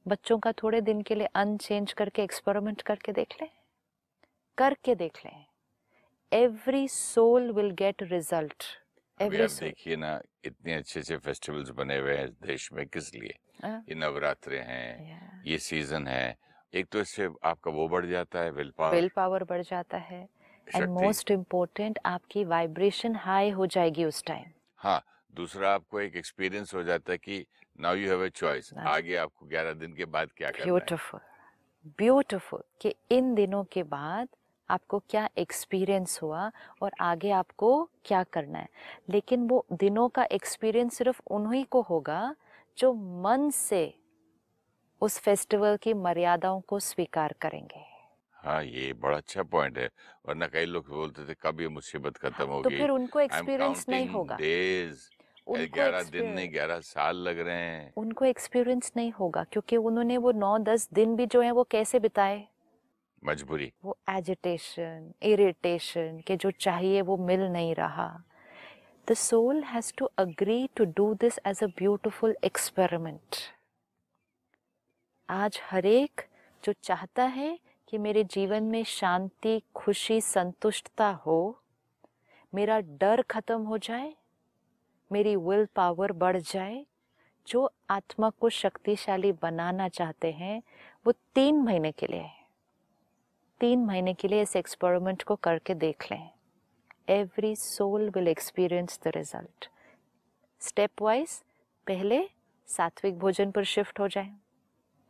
बच्चों 0.06 0.38
का 0.38 0.52
थोड़े 0.52 0.80
दिन 0.80 1.02
के 1.02 1.14
लिए 1.14 1.28
अन 1.34 1.56
चेंज 1.56 1.92
करके 1.92 2.22
एक्सपेरिमेंट 2.22 2.82
करके 2.82 3.12
देख 3.12 3.34
लें। 3.42 3.48
करके 4.60 4.94
देख 4.94 5.18
लें। 5.26 5.44
Every 6.32 6.88
soul 6.88 7.50
will 7.52 7.70
get 7.70 8.02
result 8.02 8.64
every 9.20 9.46
देखिए 9.46 9.96
ना 9.96 10.20
इतने 10.44 10.74
अच्छे 10.74 11.00
अच्छे 11.00 11.16
फेस्टिवल्स 11.16 11.70
बने 11.70 11.98
हुए 11.98 12.16
हैं 12.16 12.28
देश 12.46 12.72
में 12.72 12.86
किस 12.86 13.14
लिए? 13.14 13.34
हाँ। 13.62 13.84
ये 13.88 13.94
नवरात्रे 13.94 14.58
हैं 14.58 15.42
ये 15.46 15.58
सीज़न 15.58 16.06
है। 16.06 16.36
एक 16.74 16.86
तो 16.86 17.00
इससे 17.00 17.28
आपका 17.44 17.70
वो 17.70 17.88
बढ़ 17.88 18.06
जाता 18.06 18.38
है 18.38 18.50
विल 18.50 18.72
पावर 18.78 18.94
विल 18.94 19.08
पावर 19.08 19.44
बढ़ 19.44 19.62
जाता 19.62 19.98
है। 19.98 20.28
एंड 20.74 20.88
मोस्ट 20.88 21.30
इम्पोर्टेंट 21.30 21.98
आपकी 22.06 22.44
वाइब्रेशन 22.44 23.16
हाई 23.16 23.50
हो 23.50 23.66
जाएगी 23.66 24.04
उस 24.04 24.24
टाइम 24.24 24.50
हाँ 24.76 25.02
दूसरा 25.34 25.72
आपको 25.74 26.00
एक 26.00 26.16
एक्सपीरियंस 26.16 26.74
हो 26.74 26.82
जाता 26.82 27.12
है 27.12 27.18
कि 27.18 27.44
now 27.80 27.94
you 27.94 28.10
have 28.10 28.24
a 28.24 28.28
choice 28.28 28.72
आगे 28.74 29.16
आपको 29.16 29.46
11 29.46 29.72
दिन 29.72 29.94
के 29.94 30.04
बाद 30.04 30.32
क्या 30.36 30.50
करना 30.50 30.62
है? 30.62 30.70
ब्यूटीफुल 30.70 31.20
ब्यूटीफुल 31.98 32.62
कि 32.80 32.94
इन 33.10 33.34
दिनों 33.34 33.64
के 33.64 33.82
बाद 33.82 34.28
आपको 34.70 34.98
क्या 35.10 35.28
एक्सपीरियंस 35.38 36.18
हुआ 36.22 36.50
और 36.82 36.92
आगे 37.00 37.30
आपको 37.30 37.72
क्या 38.04 38.22
करना 38.22 38.58
है। 38.58 38.68
लेकिन 39.10 39.48
वो 39.48 39.64
दिनों 39.72 40.08
का 40.08 40.24
एक्सपीरियंस 40.32 40.94
सिर्फ़ 40.94 41.20
उन्हीं 41.30 41.64
को 41.70 41.82
होगा 41.82 42.36
जो 42.78 42.92
मन 43.22 43.50
से 43.50 43.84
उस 45.02 45.18
फेस्टिवल 45.18 45.76
की 45.76 45.94
मर्यादाओं 45.94 46.60
को 46.60 46.78
स्वीकार 46.80 47.34
करेंगे। 47.40 47.84
हाँ 48.36 48.62
ये 48.64 48.92
बड़ा 48.92 49.16
अच्छा 49.16 49.42
पॉइंट 49.42 49.78
है 49.78 49.88
वरना 50.26 50.46
कई 50.46 50.64
लोग 50.64 50.88
बोलते 50.88 51.24
थे 51.28 51.34
कब 51.34 51.60
ये 51.60 51.68
मुसीबत 51.68 52.16
खत्म 52.16 52.34
हाँ, 52.36 52.46
होगी? 52.46 52.64
तो 52.64 52.70
फिर 52.70 52.90
उनको 52.90 53.20
एक्सपीरियंस 53.20 53.86
नहीं 53.88 54.06
होगा। 54.06 54.40
डेज़ 54.40 55.10
ग्यारह 55.70 56.02
दिन 56.04 56.26
नहीं 56.26 56.52
ग्यारह 56.52 56.80
साल 56.80 57.16
लग 57.18 57.38
रहे 57.38 57.56
हैं. 57.56 57.94
उनको 57.96 58.24
एक्सपीरियंस 58.24 58.92
नहीं 58.96 59.12
होगा 59.12 59.44
क्योंकि 59.44 59.76
उन्होंने 59.76 60.16
वो 60.18 60.32
नौ 60.32 60.58
दस 60.58 60.88
दिन 60.92 61.16
भी 61.16 61.26
जो 61.26 61.40
है 61.40 61.50
वो 61.50 61.64
कैसे 61.70 61.98
बिताए? 62.00 62.46
मजबूरी। 63.22 63.72
वो 63.84 63.96
एजिटेशन 64.10 65.12
इरिटेशन 65.22 66.20
के 66.26 66.36
जो 66.36 66.50
चाहिए 66.50 67.00
वो 67.02 67.16
मिल 67.16 67.40
नहीं 67.40 67.74
रहा। 67.74 68.08
The 69.08 69.14
soul 69.14 69.62
has 69.64 69.92
to 69.98 70.08
agree 70.18 70.68
to 70.76 70.84
do 70.96 71.12
this 71.14 71.38
as 71.46 71.62
a 71.64 71.66
beautiful 71.78 72.36
experiment 72.44 73.36
आज 75.28 75.60
हरेक 75.64 76.26
जो 76.64 76.72
चाहता 76.82 77.24
है 77.24 77.58
कि 77.88 77.98
मेरे 77.98 78.24
जीवन 78.24 78.62
में 78.62 78.82
शांति, 78.84 79.60
खुशी, 79.74 80.20
संतुष्टता 80.20 81.08
हो, 81.26 81.62
मेरा 82.52 82.80
डर 82.80 83.22
खत्म 83.22 83.62
हो 83.62 83.78
जाए, 83.78 84.12
मेरी 85.10 85.36
विल 85.36 85.66
पावर 85.76 86.12
बढ़ 86.12 86.36
जाए, 86.36 86.84
जो 87.48 87.70
आत्मा 87.90 88.30
को 88.30 88.48
शक्तिशाली 88.48 89.32
बनाना 89.32 89.88
चाहते 89.88 90.30
हैं, 90.32 90.62
वो 91.06 91.12
तीन 91.34 91.62
महीने 91.62 91.92
के 91.92 92.06
लिए 92.06 92.20
है। 92.20 92.39
तीन 93.60 93.84
महीने 93.84 94.12
के 94.14 94.28
लिए 94.28 94.42
इस 94.42 94.54
एक्सपेरिमेंट 94.56 95.22
को 95.22 95.34
करके 95.36 95.74
देख 95.74 96.06
लें। 96.12 96.30
Every 97.08 97.54
soul 97.56 98.08
will 98.10 98.28
experience 98.28 99.00
the 99.04 99.12
result 99.16 99.68
step 100.60 101.02
wise 101.02 101.30
पहले 101.86 102.22
सात्विक 102.68 103.18
भोजन 103.18 103.50
पर 103.50 103.64
शिफ्ट 103.64 104.00
हो 104.00 104.08
जाए। 104.08 104.30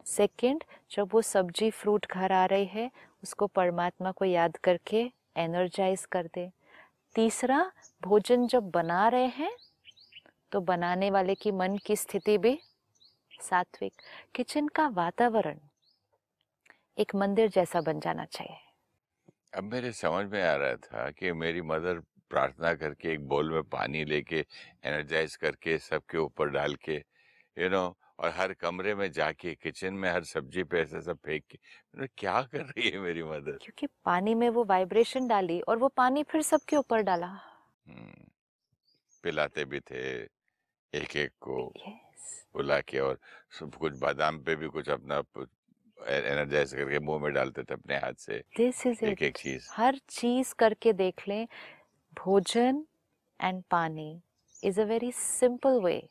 सेकंड 0.07 0.65
जब 0.91 1.11
वो 1.13 1.23
सब्ज़ी 1.23 1.71
फ्रूट 1.71 2.07
घर 2.07 2.33
आ 2.33 2.45
रही 2.45 2.67
है, 2.67 2.91
उसको 3.23 3.47
परमात्मा 3.47 4.13
को 4.13 4.25
याद 4.25 4.57
करके 4.57 5.11
एनर्जाइज 5.37 6.05
कर 6.07 6.27
दे। 6.27 6.51
तीसरा, 7.15 7.71
भोजन 8.03 8.47
जब 8.47 8.71
बना 8.71 9.09
रहे 9.09 9.27
हैं 9.29 9.57
तो 10.53 10.61
बनाने 10.61 11.11
वाले 11.11 11.35
की 11.35 11.51
मन 11.53 11.77
की 11.77 11.97
स्थिति 11.97 12.39
भी 12.39 12.59
सात्विक। 13.41 13.93
किचन 14.35 14.69
का 14.69 14.89
वातावरण 14.89 15.59
एक 17.01 17.15
मंदिर 17.15 17.49
जैसा 17.49 17.81
बन 17.81 18.01
जाना 18.01 18.25
चाहिए। 18.25 18.57
अब 19.55 19.65
मेरे 19.65 19.93
समझ 19.93 20.25
में 20.27 20.43
आ 20.43 20.55
रहा 20.57 20.77
था 20.77 21.11
कि 21.11 21.33
मेरी 21.33 21.63
मदर 21.63 21.99
प्रार्थना 22.31 22.75
करके 22.75 23.13
एक 23.13 23.27
बोल 23.29 23.51
में 23.53 23.63
पानी 23.63 24.05
लेके 24.05 24.45
एनर्जाइज 24.85 25.37
करके 25.37 25.79
सबके 25.79 26.19
ऊपर 26.19 26.51
डाल 26.51 26.75
के 26.75 26.95
यू 26.95 27.65
you 27.65 27.71
नो 27.71 27.87
know, 27.87 27.95
और 28.19 28.31
हर 28.31 28.53
कमरे 28.53 28.95
में 28.95 29.11
जाके 29.13 29.55
किचन 29.55 29.95
में 29.95 30.11
हर 30.11 30.25
सब्ज़ी 30.25 30.65
पे 30.65 30.81
ऐसा 30.81 31.01
सब 31.01 31.19
फेंक 31.27 31.45
के। 31.51 31.59
मतलब 31.95 32.09
क्या 32.19 32.41
कर 32.43 32.65
रही 32.65 32.91
है 32.91 32.99
मेरी 32.99 33.23
मदर? 33.23 33.59
क्योंकि 33.63 33.87
पानी 34.05 34.35
में 34.35 34.49
वो 34.49 34.65
वाइब्रेशन 34.65 35.29
डाली 35.29 35.61
और 35.61 35.79
वो 35.79 35.89
पानी 35.89 36.23
फिर 36.23 36.43
सबके 36.43 36.77
ऊपर 36.77 37.03
डाला। 37.03 37.27
हम्म, 37.87 38.25
पिलाते 39.25 39.65
भी 39.65 39.81
थे 39.81 40.01
एक 40.93 41.17
एक 41.17 41.33
को 41.41 41.57
yes. 41.77 42.45
बुला 42.55 42.81
के 42.81 42.99
और 42.99 43.19
सब 43.59 43.75
कुछ 43.75 43.99
बादाम 43.99 44.43
पे 44.45 44.57
भी 44.57 44.69
कुछ 44.69 44.89
अपना 44.89 45.21
एनर्जाइज 46.09 46.73
करके 46.75 46.99
मुँह 46.99 47.23
में 47.23 47.33
डालते 47.35 47.63
थे 47.63 47.75
अपने 47.75 47.97
हाथ 47.97 48.15
से 48.19 48.39
दिस 48.57 48.87
इज़ 48.87 49.05
एक 49.05 49.23
एक 49.23 49.37
चीज़। 49.39 49.69
हर 49.73 49.99
चीज़ 50.09 50.55
करके 50.59 50.93
देख 50.93 51.29
लें 51.29 51.47
भोजन 52.17 52.85
एंड 53.41 53.63
पानी 53.71 54.21
is 54.63 54.81
a 54.81 54.85
very 54.85 55.13
simple 55.13 55.81
way 55.85 56.03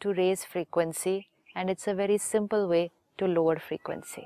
to 0.00 0.12
raise 0.12 0.44
frequency 0.46 1.16
and 1.56 1.70
it's 1.70 1.88
a 1.88 1.92
very 1.92 2.18
simple 2.18 2.66
way 2.66 2.88
to 3.18 3.26
lower 3.26 3.58
frequency 3.58 4.22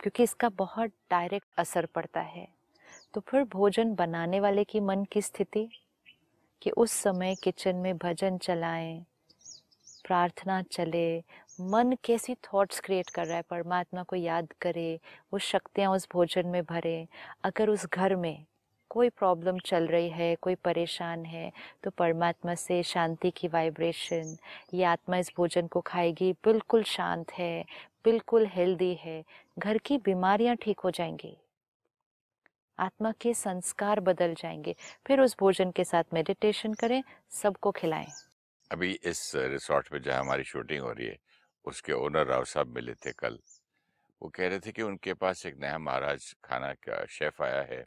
क्योंकि 0.00 0.22
इसका 0.22 0.48
बहुत 0.48 0.90
डायरेक्ट 1.10 1.46
असर 1.58 1.86
पड़ता 1.86 2.20
है। 2.20 2.46
तो 3.14 3.20
फिर 3.20 3.44
भोजन 3.44 3.94
बनाने 3.94 4.40
वाले 4.40 4.64
की 4.64 4.80
मन 4.80 5.04
की 5.04 5.22
स्थिति 5.22 5.68
कि 6.62 6.70
उस 6.70 6.92
समय 6.92 7.34
किचन 7.34 7.76
में 7.76 7.96
भजन 7.98 8.38
चलाएँ 8.38 9.04
प्रार्थना 10.04 10.60
चले 10.62 11.18
मन 11.58 11.92
कैसी 12.04 12.34
थॉट्स 12.44 12.80
क्रिएट 12.80 13.08
कर 13.10 13.26
रहा 13.26 13.36
है, 13.36 13.42
परमात्मा 13.42 14.02
को 14.02 14.16
याद 14.16 14.52
करे, 14.62 14.98
वो 15.32 15.38
शक्तियाँ 15.38 15.92
उस 15.92 16.06
भोजन 16.12 16.46
में 16.46 16.62
भरे। 16.64 17.06
अगर 17.44 17.70
उस 17.70 17.86
घर 17.86 18.14
में 18.16 18.44
कोई 18.90 19.08
प्रॉब्लम 19.08 19.58
चल 19.58 19.86
रही 19.86 20.08
है, 20.08 20.34
कोई 20.36 20.54
परेशान 20.54 21.24
है 21.24 21.50
तो 21.84 21.90
परमात्मा 21.90 22.54
से 22.54 22.82
शांति 22.82 23.30
की 23.30 23.48
वाइब्रेशन 23.48 24.36
ये 24.74 24.84
आत्मा 24.84 25.16
इस 25.16 25.32
भोजन 25.36 25.66
को 25.66 25.80
खाएगी, 25.80 26.32
बिल्कुल 26.44 26.82
शांत 26.82 27.32
है, 27.32 27.64
बिल्कुल 28.04 28.46
हेल्दी 28.46 28.94
है, 28.94 29.22
घर 29.58 29.78
की 29.78 29.98
बीमारियाँ 29.98 30.56
ठीक 30.56 30.80
हो 30.80 30.90
जाएँगी। 30.90 31.36
आत्मा 32.78 33.12
के 33.12 33.34
संस्कार 33.34 34.00
बदल 34.00 34.34
जाएँगे। 34.34 34.74
फिर 35.06 35.20
उस 35.20 35.36
भोजन 35.40 35.70
के 35.70 35.84
साथ 35.84 36.14
मेडिटेशन 36.14 36.74
करें, 36.74 37.02
सबको 37.32 37.70
खिलाएँ। 37.70 38.06
अभी 38.70 38.98
इस 39.02 39.32
रिसोर्ट 39.36 39.92
में 39.92 40.00
जहाँ 40.02 40.20
हमारी 40.20 40.44
शूटिंग 40.44 40.82
हो 40.82 40.92
रही 40.92 41.06
है 41.06 41.16
उसके 41.68 41.92
ओनर 41.92 42.26
राव 42.26 42.44
साहब 42.44 42.74
मिले 42.74 42.94
थे 42.94 43.12
कल। 43.12 43.38
वो 44.22 44.28
कह 44.28 44.48
रहे 44.48 44.58
थे 44.58 44.72
कि 44.72 44.82
उनके 44.82 45.14
पास 45.14 45.44
एक 45.46 45.56
नया 45.58 45.78
महाराज 45.78 46.34
खाना 46.44 46.72
का 46.74 47.04
शेफ 47.06 47.42
आया 47.42 47.62
है 47.62 47.84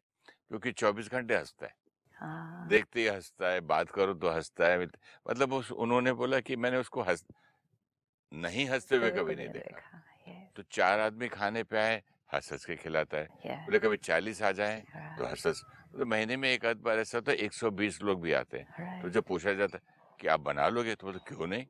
क्योंकि 0.48 0.72
24 0.72 1.10
घंटे 1.12 1.36
हंसता 1.36 1.66
है। 1.66 1.74
हाँ, 2.22 2.68
देखते 2.68 3.00
ही 3.00 3.08
हंसता 3.08 3.50
है 3.50 3.60
बात 3.62 3.90
करो 3.90 4.14
तो 4.14 4.30
हंसता 4.30 4.68
है। 4.68 4.86
मतलब 4.86 5.54
उस 5.54 5.72
उन्होंने 5.72 6.14
बोला 6.14 6.40
कि 6.40 6.56
मैंने 6.56 6.78
उसको 6.78 7.02
हंस 7.02 7.26
नहीं 8.32 8.66
हँसते 8.70 8.96
हुए 8.96 9.12
कभी 9.12 9.36
नहीं 9.36 9.50
देखा। 9.50 9.78
yes, 9.78 10.56
तो 10.56 10.64
चार 10.72 11.00
आदमी 11.00 11.28
खाने 11.28 11.64
पे 11.64 11.78
आए 11.78 12.02
हंस 12.34 12.52
हंस 12.52 12.66
के 12.66 12.76
खिलाता 12.76 13.18
है। 13.18 13.28
बोले 13.66 13.80
कभी 13.80 13.98
चालीस 13.98 14.42
आ 14.42 14.52
जाए 14.52 14.80
तो 15.18 15.26
हंस 15.26 15.46
हंस 15.48 15.64
तो 15.94 16.06
महीने 16.06 16.38
में 16.38 16.50
एक 16.50 16.66
आध 16.66 16.78
बार 16.78 17.00
ऐसा 17.00 17.18
होता 17.18 17.32
है 17.32 17.38
एक 17.38 17.54
सौ 17.54 17.72
बीस 17.72 18.02
लोग 18.02 18.22
भी 18.22 18.34
आते 18.34 18.58
हैं। 18.58 19.02
तो 19.02 19.10
जब 19.10 19.24
पूछा 19.24 19.54
जाता 19.54 19.78
है 19.78 20.16
कि 20.20 20.28
आप 20.28 20.40
बना 20.40 20.68
लोगे? 20.70 20.96
तो 20.96 21.08
बोले, 21.08 21.20
क्यों 21.28 21.48
नहीं? 21.48 21.66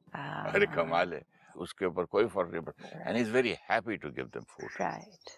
अरे 0.45 0.65
हाँ, 0.65 0.75
कमाल 0.75 1.13
है। 1.13 1.23
उसके 1.55 1.85
ऊपर 1.85 2.05
कोई 2.05 2.25
फ़र्क 2.27 2.51
नहीं 2.51 2.61
पड़ता। 2.61 3.09
And 3.09 3.17
is 3.17 3.31
very 3.31 3.55
happy 3.69 3.97
to 3.97 4.11
give 4.11 4.25
them 4.25 4.43
food 4.43 4.69
right 4.81 5.29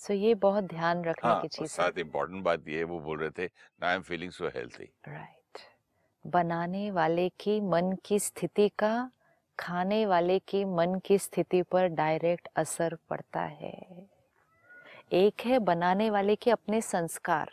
so 0.00 0.12
ये 0.14 0.34
बहुत 0.34 0.64
ध्यान 0.64 1.04
रखने 1.04 1.30
हाँ 1.30 1.40
की 1.40 1.48
चीज़ 1.48 1.62
है। 1.62 1.68
साथ 1.68 1.98
इम्पोर्टेंट 1.98 2.44
बात 2.44 2.68
ये 2.68 2.78
है 2.78 2.84
वो 2.84 3.00
बोल 3.00 3.18
रहे 3.18 3.30
थे 3.38 3.50
I 3.84 3.94
am 3.94 4.02
feeling 4.02 4.30
so 4.32 4.48
healthy 4.48 4.92
right 5.08 5.58
बनाने 6.24 6.90
वाले 6.90 7.28
की 7.28 7.60
मन 7.60 7.96
की 8.04 8.18
स्थिति 8.18 8.68
का 8.68 9.10
खाने 9.58 10.06
वाले 10.06 10.38
की 10.38 10.64
मन 10.64 11.00
की 11.04 11.18
स्थिति 11.18 11.62
पर 11.62 11.86
डायरेक्ट 11.86 12.48
असर 12.56 12.96
पड़ता 13.10 13.40
है। 13.40 14.08
एक 15.12 15.40
है 15.40 15.58
बनाने 15.58 16.10
वाले 16.10 16.36
के 16.36 16.50
अपने 16.50 16.80
संस्कार। 16.80 17.50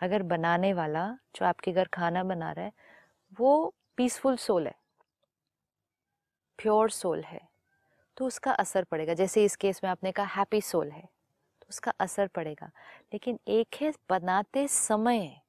अगर 0.00 0.22
बनाने 0.22 0.72
वाला 0.72 1.06
जो 1.36 1.44
आपके 1.46 1.72
घर 1.72 1.88
खाना 1.94 2.22
बना 2.24 2.52
रहा 2.52 2.64
है 2.64 2.72
वो 3.38 3.74
पीसफुल 3.96 4.36
सोल 4.36 4.66
है। 4.66 4.74
प्योर 6.58 6.90
सोल 6.90 7.22
है 7.22 7.40
तो 8.16 8.26
उसका 8.26 8.52
असर 8.52 8.84
पड़ेगा। 8.84 9.14
जैसे 9.14 9.44
इस 9.44 9.56
केस 9.56 9.80
में 9.84 9.90
आपने 9.90 10.12
कहा, 10.12 10.26
हैप्पी 10.26 10.60
सोल 10.60 10.90
है 10.90 11.02
तो 11.02 11.66
उसका 11.70 11.92
असर 12.00 12.26
पड़ेगा। 12.26 12.70
लेकिन 13.12 13.38
एक 13.48 13.76
है, 13.80 13.92
बनाते 14.10 14.68
समय 14.68 15.40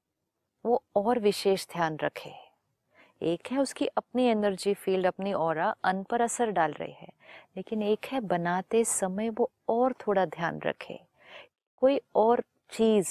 वो 0.65 0.83
और 0.95 1.19
विशेष 1.19 1.67
ध्यान 1.67 1.97
रखे। 1.97 2.33
एक 3.21 3.47
है, 3.51 3.59
उसकी 3.59 3.87
अपनी 3.87 4.25
एनर्जी 4.25 4.73
फ़ील्ड 4.73 5.05
अपनी 5.05 5.33
और 5.33 5.57
अन 5.57 6.03
पर 6.03 6.21
असर 6.21 6.51
डाल 6.51 6.73
रही 6.73 6.91
है। 6.91 7.09
लेकिन 7.57 7.83
एक 7.83 8.05
है, 8.05 8.19
बनाते 8.19 8.83
समय 8.85 9.29
वो 9.29 9.49
और 9.69 9.93
थोड़ा 10.07 10.25
ध्यान 10.25 10.59
रखे। 10.59 10.99
कोई 11.81 12.01
और 12.15 12.43
चीज़, 12.71 13.09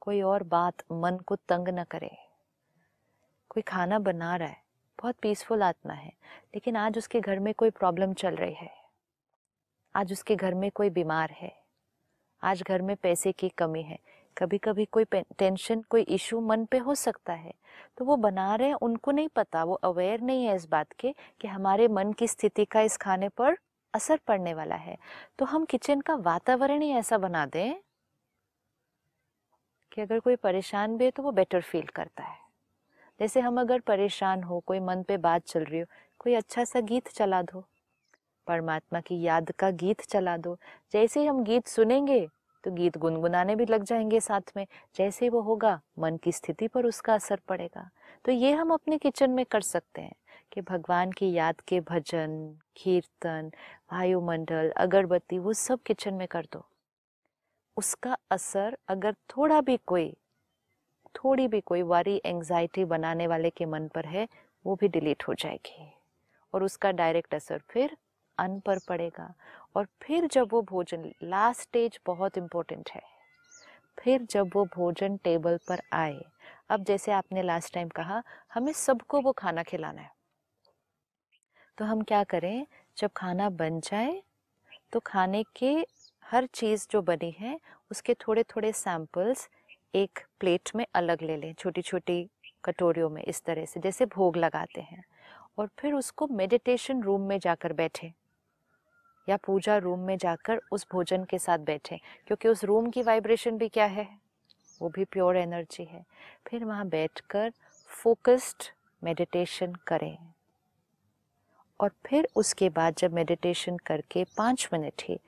कोई 0.00 0.22
और 0.22 0.42
बात 0.42 0.82
मन 0.92 1.18
को 1.26 1.36
तंग 1.36 1.68
न 1.68 1.84
करे। 1.84 2.16
कोई 3.50 3.62
खाना 3.62 3.98
बना 3.98 4.36
रहा 4.36 4.48
है 4.48 4.61
बहुत 5.02 5.16
पीसफुल 5.22 5.62
आत्मा 5.62 5.92
है, 5.92 6.12
लेकिन 6.54 6.76
आज 6.76 6.98
उसके 6.98 7.20
घर 7.20 7.38
में 7.38 7.54
कोई 7.54 7.70
प्रॉब्लम 7.70 8.12
चल 8.12 8.34
रही 8.36 8.54
है। 8.54 8.70
आज 9.94 10.12
उसके 10.12 10.36
घर 10.36 10.54
में 10.54 10.70
कोई 10.70 10.90
बीमार 10.90 11.30
है। 11.30 11.52
आज 12.42 12.62
घर 12.62 12.82
में 12.82 12.96
पैसे 12.96 13.32
की 13.32 13.48
कमी 13.48 13.82
है। 13.82 13.98
कभी 14.38 14.58
कभी 14.58 14.84
कोई 14.84 15.04
टेंशन 15.38 15.82
कोई 15.82 16.02
इशू 16.02 16.40
मन 16.40 16.64
पे 16.64 16.78
हो 16.78 16.94
सकता 16.94 17.32
है। 17.32 17.52
तो 17.98 18.04
वो 18.04 18.16
बना 18.16 18.54
रहे 18.54 18.68
हैं, 18.68 18.74
उनको 18.74 19.10
नहीं 19.10 19.28
पता, 19.28 19.64
वो 19.64 19.74
अवेयर 19.74 20.20
नहीं 20.20 20.44
है 20.46 20.56
इस 20.56 20.68
बात 20.68 20.92
के 20.92 21.14
कि 21.40 21.48
हमारे 21.48 21.88
मन 21.88 22.12
की 22.12 22.28
स्थिति 22.28 22.64
का 22.64 22.80
इस 22.80 22.96
खाने 22.96 23.28
पर 23.28 23.56
असर 23.94 24.20
पड़ने 24.26 24.54
वाला 24.54 24.74
है। 24.74 24.96
तो 25.38 25.44
हम 25.44 25.64
किचन 25.64 26.00
का 26.00 26.14
वातावरण 26.14 26.82
ही 26.82 26.90
ऐसा 26.90 27.18
बना 27.18 27.46
दें 27.46 27.74
कि 29.92 30.00
अगर 30.00 30.20
कोई 30.20 30.36
परेशान 30.36 30.96
भी 30.96 31.04
है 31.04 31.10
तो 31.10 31.22
वो 31.22 31.32
बेटर 31.32 31.62
फील 31.62 31.86
करता 31.86 32.24
है। 32.24 32.41
जैसे 33.22 33.40
हम 33.40 33.60
अगर 33.60 33.80
परेशान 33.80 34.42
हो, 34.42 34.58
कोई 34.60 34.78
मन 34.80 35.02
पे 35.02 35.16
बात 35.16 35.42
चल 35.46 35.64
रही 35.64 35.80
हो, 35.80 35.86
कोई 36.20 36.34
अच्छा 36.34 36.62
सा 36.64 36.80
गीत 36.80 37.08
चला 37.08 37.40
दो, 37.42 37.60
परमात्मा 38.46 39.00
की 39.00 39.20
याद 39.22 39.50
का 39.50 39.70
गीत 39.72 40.00
चला 40.00 40.36
दो। 40.36 40.56
जैसे 40.92 41.20
ही 41.20 41.26
हम 41.26 41.42
गीत 41.44 41.66
सुनेंगे 41.66 42.26
तो 42.64 42.70
गीत 42.70 42.96
गुनगुनाने 42.98 43.54
भी 43.56 43.64
लग 43.66 43.82
जाएँगे 43.82 44.20
साथ 44.20 44.52
में, 44.56 44.66
जैसे 44.96 45.28
वो 45.28 45.40
होगा, 45.40 45.80
मन 45.98 46.16
की 46.16 46.32
स्थिति 46.32 46.68
पर 46.68 46.86
उसका 46.86 47.14
असर 47.14 47.40
पड़ेगा। 47.48 47.88
तो 48.24 48.32
ये 48.32 48.52
हम 48.52 48.72
अपने 48.72 48.98
किचन 48.98 49.30
में 49.30 49.44
कर 49.46 49.60
सकते 49.60 50.00
हैं 50.00 50.14
कि 50.52 50.60
भगवान 50.60 51.12
की 51.12 51.32
याद 51.32 51.60
के 51.60 51.80
भजन, 51.80 52.36
कीर्तन, 52.76 53.50
वायुमंडल, 53.92 54.70
अगरबत्ती, 54.76 55.38
वो 55.38 55.52
सब 55.52 55.82
किचन 55.86 56.14
में 56.14 56.26
कर 56.28 56.48
दो। 56.52 56.64
उसका 57.76 58.16
असर 58.30 58.76
अगर 58.88 59.14
थोड़ा 59.30 59.60
भी 59.60 59.76
कोई 59.86 60.12
थोड़ी 61.16 61.48
भी 61.48 61.60
कोई 61.60 61.82
वारी 61.82 62.22
एंजाइटी 62.24 62.84
बनाने 62.84 63.26
वाले 63.26 63.50
के 63.50 63.66
मन 63.66 63.88
पर 63.88 64.04
है, 64.04 64.28
वो 64.66 64.76
भी 64.76 64.88
डिलीट 64.88 65.28
हो 65.28 65.34
जाएगी। 65.34 65.92
और 66.54 66.62
उसका 66.62 66.90
डायरेक्ट 66.90 67.34
असर 67.34 67.62
फिर 67.68 67.96
अन्न 68.38 68.60
पर 68.60 68.78
पड़ेगा। 68.88 69.34
और 69.76 69.86
फिर 70.02 70.26
जब 70.26 70.48
वो 70.52 70.62
भोजन 70.62 71.12
लास्ट 71.22 71.60
स्टेज 71.60 72.00
बहुत 72.06 72.38
इम्पोर्टेंट 72.38 72.90
है। 72.90 73.02
फिर 73.98 74.22
जब 74.22 74.50
वो 74.54 74.64
भोजन 74.64 75.16
टेबल 75.16 75.58
पर 75.68 75.80
आए, 75.92 76.24
अब 76.70 76.84
जैसे 76.84 77.12
आपने 77.12 77.42
लास्ट 77.42 77.74
टाइम 77.74 77.88
कहा, 77.88 78.22
हमें 78.54 78.72
सबको 78.72 79.20
वो 79.20 79.32
खाना 79.32 79.62
खिलाना 79.62 80.02
है। 80.02 80.10
तो 81.78 81.84
हम 81.84 82.02
क्या 82.02 82.24
करें, 82.24 82.66
जब 82.98 83.10
खाना 83.16 83.50
बन 83.50 83.80
जाए 83.80 84.22
तो 84.92 85.00
खाने 85.00 85.44
के 85.56 85.86
हर 86.24 86.46
चीज़ 86.46 86.86
जो 86.90 87.02
बनी 87.02 87.30
है, 87.30 87.60
उसके 87.90 88.14
थोड़े 88.14 88.42
थोड़े 88.42 88.72
सैंपल्स 88.72 89.48
एक 89.94 90.18
प्लेट 90.40 90.70
में 90.76 90.86
अलग 90.94 91.22
ले 91.22 91.36
लें 91.36 91.52
छोटी 91.54 91.82
छोटी 91.82 92.26
कटोरियों 92.64 93.08
में 93.10 93.22
इस 93.22 93.42
तरह 93.44 93.64
से, 93.64 93.80
जैसे 93.80 94.06
भोग 94.06 94.36
लगाते 94.36 94.80
हैं। 94.80 95.04
और 95.58 95.68
फिर 95.78 95.94
उसको 95.94 96.26
मेडिटेशन 96.26 97.02
रूम 97.02 97.20
में 97.20 97.38
जाकर 97.38 97.72
बैठे, 97.72 98.12
या 99.28 99.36
पूजा 99.36 99.76
रूम 99.76 100.00
में 100.00 100.16
जाकर 100.18 100.60
उस 100.72 100.86
भोजन 100.92 101.24
के 101.24 101.38
साथ 101.38 101.58
बैठे, 101.58 102.00
क्योंकि 102.26 102.48
उस 102.48 102.64
रूम 102.64 102.90
की 102.90 103.02
वाइब्रेशन 103.02 103.58
भी 103.58 103.68
क्या 103.68 103.84
है? 103.84 104.08
वो 104.80 104.88
भी 104.88 105.04
प्योर 105.04 105.36
एनर्जी 105.36 105.84
है। 105.84 106.04
फिर 106.48 106.64
वहाँ 106.64 106.88
बैठकर 106.88 107.52
फोकस्ड 107.86 108.64
मेडिटेशन 109.04 109.74
करें। 109.86 110.18
और 111.80 111.90
फिर 112.06 112.28
उसके 112.36 112.68
बाद 112.68 112.94
जब 112.94 113.12
मेडिटेशन 113.12 113.76
करके 113.76 114.24
पाँच 114.38 114.68
मिनट 114.72 115.02
ही, 115.02 115.18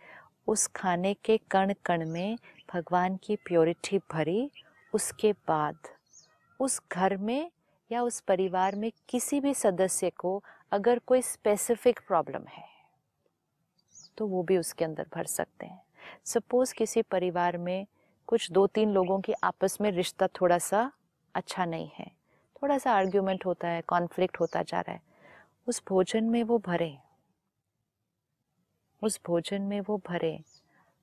उस 0.47 0.66
खाने 0.66 1.14
के 1.14 1.37
कण 1.50 1.75
कण 1.85 2.09
में 2.09 2.37
भगवान 2.75 3.16
की 3.16 3.37
प्योरिटी 3.37 3.99
भरी 4.12 4.50
उसके 4.93 5.33
बाद, 5.49 5.76
उस 6.61 6.81
घर 6.93 7.16
में 7.16 7.50
या 7.90 8.02
उस 8.02 8.21
परिवार 8.21 8.76
में 8.76 8.90
किसी 9.09 9.40
भी 9.40 9.54
सदस्य 9.54 10.11
को 10.11 10.43
अगर 10.73 10.99
कोई 10.99 11.23
स्पेसिफिक 11.23 12.00
प्रॉब्लम 12.09 12.47
है 12.49 12.64
तो 14.19 14.26
वो 14.26 14.43
भी 14.43 14.59
उसके 14.59 14.85
अंदर 14.85 15.07
भर 15.14 15.25
सकते 15.26 15.66
हैं। 15.66 15.81
सपोज़ 16.25 16.75
किसी 16.75 17.02
परिवार 17.02 17.57
में 17.59 17.87
कुछ 18.28 18.50
दो 18.52 18.66
तीन 18.66 18.90
लोगों 18.90 19.21
की 19.21 19.33
आपस 19.45 19.78
में 19.81 19.90
रिश्ता 19.93 20.26
थोड़ा 20.40 20.59
सा 20.59 20.90
अच्छा 21.35 21.64
नहीं 21.64 21.90
है 21.99 22.07
थोड़ा 22.62 22.78
सा 22.78 22.93
आर्ग्यूमेंट 22.93 23.47
होता 23.47 23.69
है 23.69 23.81
कॉन्फ्लिक्ट 23.83 24.40
होता 24.40 24.62
जा 24.62 24.81
रहा 24.81 24.93
है, 24.93 25.00
उस 25.66 25.83
भोजन 25.88 26.25
में 26.25 26.43
वो 26.43 26.59
भरे, 26.59 26.97
उस 29.02 29.21
भोजन 29.26 29.62
में 29.62 29.81
वो 29.81 30.00
भरे, 30.09 30.38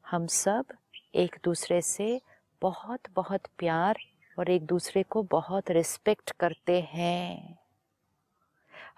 हम 0.05 0.27
सब 0.27 0.65
एक 1.13 1.35
दूसरे 1.43 1.81
से 1.81 2.19
बहुत 2.61 3.09
बहुत 3.15 3.47
प्यार 3.57 3.97
और 4.37 4.49
एक 4.49 4.65
दूसरे 4.65 5.03
को 5.03 5.23
बहुत 5.23 5.71
रिस्पेक्ट 5.71 6.31
करते 6.31 6.79
हैं। 6.81 7.57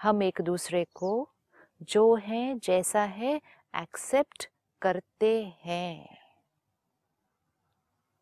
हम 0.02 0.24
एक 0.24 0.42
दूसरे 0.42 0.86
को 0.96 1.30
जो 1.82 2.14
है 2.16 2.60
जैसा 2.60 3.04
है 3.04 3.36
एक्सेप्ट 3.74 4.50
करते 4.82 5.32
हैं। 5.64 6.18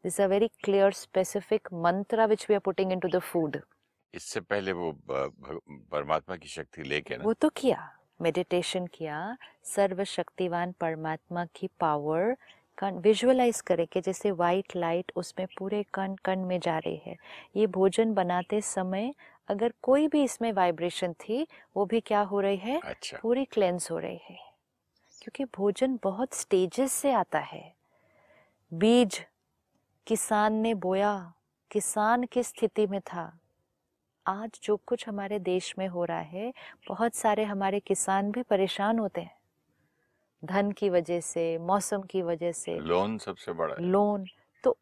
This 0.03 0.19
a 0.21 0.25
very 0.25 0.47
clear 0.63 0.91
specific 0.91 1.67
मंत्र 1.73 2.25
which 2.27 2.45
we 2.49 2.55
are 2.55 2.59
putting 2.59 2.91
into 2.91 3.07
the 3.07 3.19
food 3.21 3.61
इससे 4.13 4.39
पहले 4.41 4.71
वो 4.71 4.91
परमात्मा 5.07 6.35
की 6.35 6.47
शक्ति 6.47 6.83
लेके 6.83 7.17
ना? 7.17 7.23
वो 7.23 7.33
तो 7.33 7.49
किया 7.49 7.89
मेडिटेशन 8.21 8.87
किया 8.87 9.37
सर्वशक्तिवान 9.65 10.71
परमात्मा 10.71 11.45
की 11.55 11.69
पावर 11.79 12.35
कण 12.81 12.95
विजुअलाइज 12.95 13.61
करें 13.61 13.87
कि 13.87 14.01
जैसे 14.01 14.31
वाइट 14.31 14.75
लाइट 14.75 15.11
उसमें 15.15 15.47
पूरे 15.57 15.85
कण 15.93 16.15
कण 16.15 16.39
में 16.39 16.59
जा 16.59 16.77
रही 16.77 17.01
है। 17.05 17.17
ये 17.55 17.67
भोजन 17.67 18.13
बनाते 18.13 18.61
समय 18.61 19.13
अगर 19.47 19.73
कोई 19.81 20.07
भी 20.07 20.23
इसमें 20.23 20.51
वाइब्रेशन 20.51 21.13
थी 21.13 21.47
वो 21.75 21.85
भी 21.85 21.99
क्या 21.99 22.21
हो 22.21 22.39
रही 22.39 22.57
है? 22.57 22.81
अच्छा। 22.85 23.17
पूरी 23.21 23.45
क्लेंस 23.45 23.91
हो 23.91 23.97
रही 23.97 24.19
है। 24.29 24.37
क्योंकि 25.21 25.45
भोजन 25.45 25.99
बहुत 26.03 26.33
स्टेजेस 26.33 26.91
से 26.91 27.11
आता 27.11 27.39
है। 27.39 27.73
बीज 28.73 29.25
किसान 30.07 30.53
ने 30.53 30.73
बोया 30.73 31.33
किसान 31.71 32.23
किस 32.23 32.47
स्थिति 32.47 32.87
में 32.87 33.01
था? 33.01 33.39
आज 34.27 34.59
जो 34.63 34.77
कुछ 34.77 35.07
हमारे 35.07 35.39
देश 35.39 35.75
में 35.79 35.87
हो 35.87 36.05
रहा 36.05 36.19
है 36.19 36.53
बहुत 36.87 37.15
सारे 37.15 37.43
हमारे 37.43 37.79
किसान 37.79 38.31
भी 38.31 38.43
परेशान 38.43 38.99
होते 38.99 39.21
हैं। 39.21 39.40
धन 40.43 40.71
की 40.71 40.89
वजह 40.89 41.19
से 41.21 41.57
मौसम 41.57 42.01
की 42.01 42.21
वजह 42.21 42.51
से 42.51 42.79
लोन 42.79 43.17
सबसे 43.17 43.53
बड़ा 43.53 43.75
है। 43.75 43.83
लोन 43.83 44.25
तो 44.63 44.77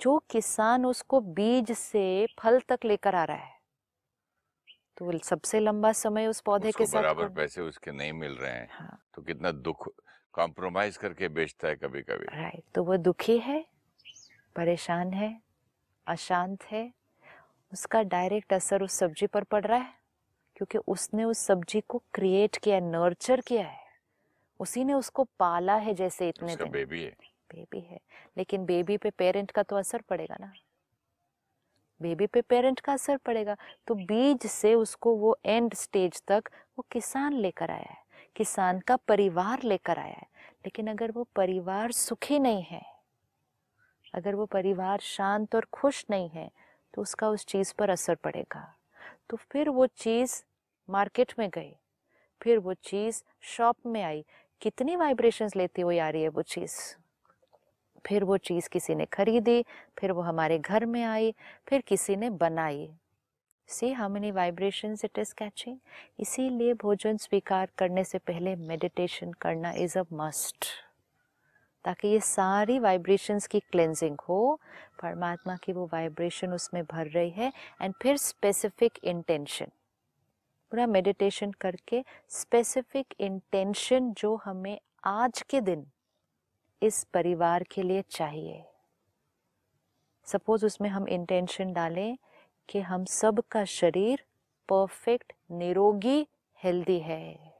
जो 0.00 0.18
किसान 0.30 0.86
उसको 0.86 1.20
बीज 1.20 1.72
से 1.72 2.26
फल 2.40 2.60
तक 2.60 2.84
लेकर 2.84 3.14
आ 3.14 3.24
रहा 3.24 3.36
है 3.36 3.56
तो 4.96 5.18
सबसे 5.18 5.60
लंबा 5.60 5.92
समय 5.92 6.26
उस 6.26 6.40
पौधे 6.40 6.72
के 6.72 6.86
साथ 6.86 7.00
बराबर 7.00 7.28
पैसे 7.28 7.62
उसके 7.62 7.92
नहीं 7.92 8.12
मिल 8.12 8.32
रहे 8.32 8.52
हैं 8.52 8.68
हाँ। 8.70 8.98
तो 9.14 9.22
कितना 9.22 9.52
दुख 9.52 9.88
कॉम्प्रोमाइज 10.32 10.96
करके 10.96 11.28
बेचता 11.28 11.68
है 11.68 11.76
कभी 11.76 12.02
कभी 12.02 12.26
राइट 12.36 12.62
तो 12.74 12.84
वो 12.84 12.96
दुखी 12.96 13.38
है 13.38 13.64
परेशान 14.56 15.12
है 15.12 15.40
अशांत 16.06 16.64
है 16.64 16.92
उसका 17.72 18.02
डायरेक्ट 18.02 18.52
असर 18.52 18.82
उस 18.82 18.98
सब्ज़ी 18.98 19.26
पर 19.26 19.44
पड़ 19.44 19.64
रहा 19.66 19.78
है 19.78 19.94
क्योंकि 20.56 20.78
उसने 20.78 21.24
उस 21.24 21.38
सब्ज़ी 21.38 21.80
को 21.80 22.02
क्रिएट 22.14 22.56
किया 22.56 22.80
नर्चर 22.80 23.40
किया 23.40 23.66
है। 23.66 23.87
उसी 24.60 24.84
ने 24.84 24.92
उसको 24.92 25.24
पाला 25.24 25.76
है 25.76 25.94
जैसे 25.94 26.28
इतने 26.28 26.56
दिन। 26.56 26.70
बेबी 26.70 27.02
है। 27.02 27.16
बेबी 27.54 27.80
है। 27.80 28.00
लेकिन 28.36 28.64
बेबी 28.64 28.96
पे 28.96 29.10
पेरेंट 29.10 29.50
का 29.50 29.62
तो 29.62 29.76
असर 29.76 30.00
पड़ेगा 30.00 30.36
ना। 30.40 30.52
बेबी 32.02 32.26
पे 32.26 32.40
पेरेंट 32.40 32.80
का 32.80 32.92
असर 32.92 33.16
पड़ेगा। 33.16 33.56
तो 33.86 33.94
बीज 33.94 34.46
से 34.46 34.74
उसको 34.74 35.16
वो 35.16 35.38
एंड 35.44 35.74
स्टेज 35.74 36.22
तक 36.28 36.44
वो 36.78 36.86
किसान 36.90 37.32
लेकर 37.32 37.70
आया 37.70 37.92
है। 37.92 38.04
किसान 38.36 38.80
का 38.80 38.96
परिवार 38.96 39.62
लेकर 39.62 39.98
आया 39.98 40.14
है। 40.14 40.26
लेकिन 40.66 40.90
अगर 40.90 41.10
वो 41.10 41.24
परिवार 41.36 41.92
सुखी 41.92 42.38
नहीं 42.38 42.62
है 42.62 42.98
अगर 44.14 44.34
वो 44.34 44.46
परिवार 44.46 44.98
शांत 44.98 45.54
और 45.54 45.66
खुश 45.72 46.04
नहीं 46.10 46.28
है 46.28 46.50
तो 46.94 47.02
उसका 47.02 47.28
उस 47.28 47.46
चीज़ 47.46 47.74
पर 47.78 47.90
असर 47.90 48.14
पड़ेगा। 48.14 48.74
तो 49.30 49.36
फिर 49.36 49.68
वो 49.68 49.86
चीज़ 49.86 50.44
मार्केट 50.90 51.34
में 51.38 51.50
गई। 51.50 51.76
फिर 52.42 52.58
वो 52.58 52.74
चीज़ 52.74 53.22
शॉप 53.40 53.76
में 53.86 54.02
आई। 54.02 54.24
कितनी 54.62 54.96
वाइब्रेशंस 54.96 55.56
लेती 55.56 55.82
हुई 55.82 55.98
आ 55.98 56.08
रही 56.08 56.22
है 56.22 56.28
वो 56.28 56.42
चीज़? 56.42 56.76
फिर 58.04 58.24
वो 58.24 58.36
चीज़ 58.36 58.68
किसी 58.68 58.94
ने 58.94 59.04
खरीदी, 59.04 59.64
फिर 59.98 60.12
वो 60.12 60.22
हमारे 60.22 60.58
घर 60.58 60.86
में 60.86 61.02
आई, 61.02 61.34
फिर 61.68 61.80
किसी 61.80 62.16
ने 62.16 62.30
बनाई। 62.30 62.88
See 63.68 63.92
how 63.92 64.08
many 64.08 64.30
vibration 64.30 64.96
it 65.04 65.18
is 65.18 65.34
catching 65.34 65.76
इसीलिए 66.20 66.74
भोजन 66.74 67.16
स्वीकार 67.16 67.68
करने 67.78 68.04
से 68.04 68.18
पहले 68.18 68.56
मेडिटेशन 68.56 69.32
करना 69.32 69.72
इज़ 69.76 69.98
अ 69.98 70.04
मस्ट 70.12 70.66
ताकि 71.84 72.08
ये 72.08 72.20
सारी 72.20 72.78
वाइब्रेशंस 72.78 73.46
की 73.46 73.60
क्लेंजिंग 73.60 74.16
हो, 74.28 74.60
परमात्मा 75.02 75.56
की 75.56 75.72
वो 75.72 75.88
वाइब्रेशन 75.92 76.52
उसमें 76.52 76.82
भर 76.84 77.06
रही 77.06 77.30
है 77.30 77.52
एंड 77.82 77.94
फिर 78.02 78.16
स्पेसिफिक 78.16 78.98
इंटेंशन 79.04 79.70
पूरा 80.70 80.86
मेडिटेशन 80.86 81.50
करके 81.50 82.04
स्पेसिफिक 82.28 83.14
इंटेंशन 83.20 84.12
जो 84.12 84.34
हमें 84.36 84.78
आज 85.04 85.42
के 85.42 85.60
दिन 85.60 85.86
इस 86.82 87.04
परिवार 87.04 87.62
के 87.62 87.82
लिए 87.82 88.02
चाहिए। 88.10 88.64
सपोज़ 90.24 90.66
उसमें 90.66 90.88
हम 90.88 91.08
इंटेंशन 91.08 91.72
डालें 91.72 92.16
कि 92.68 92.80
हम 92.80 93.04
सब 93.04 93.42
का 93.50 93.64
शरीर 93.64 94.24
परफेक्ट 94.68 95.32
निरोगी 95.50 96.26
हेल्दी 96.64 96.98
है। 96.98 97.54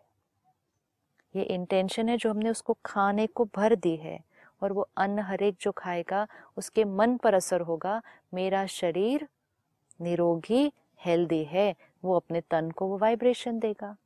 ये 1.36 1.42
इंटेंशन 1.42 2.08
है 2.08 2.16
जो 2.16 2.30
हमने 2.30 2.50
उसको 2.50 2.76
खाने 2.84 3.26
को 3.26 3.44
भर 3.44 3.74
दी 3.74 3.96
है 3.96 4.18
और 4.62 4.72
वो 4.72 4.88
अन्न 4.96 5.18
हरेक 5.18 5.56
जो 5.60 5.72
खाएगा, 5.72 6.26
उसके 6.56 6.84
मन 6.84 7.16
पर 7.16 7.34
असर 7.34 7.60
होगा। 7.60 8.02
मेरा 8.34 8.66
शरीर 8.66 9.28
निरोगी 10.00 10.72
हेल्दी 11.04 11.44
है। 11.44 11.74
वो 12.04 12.16
अपने 12.16 12.40
तन 12.40 12.70
को 12.70 12.86
वो 12.86 12.98
वाइब्रेशन 12.98 13.58
देगा। 13.58 13.96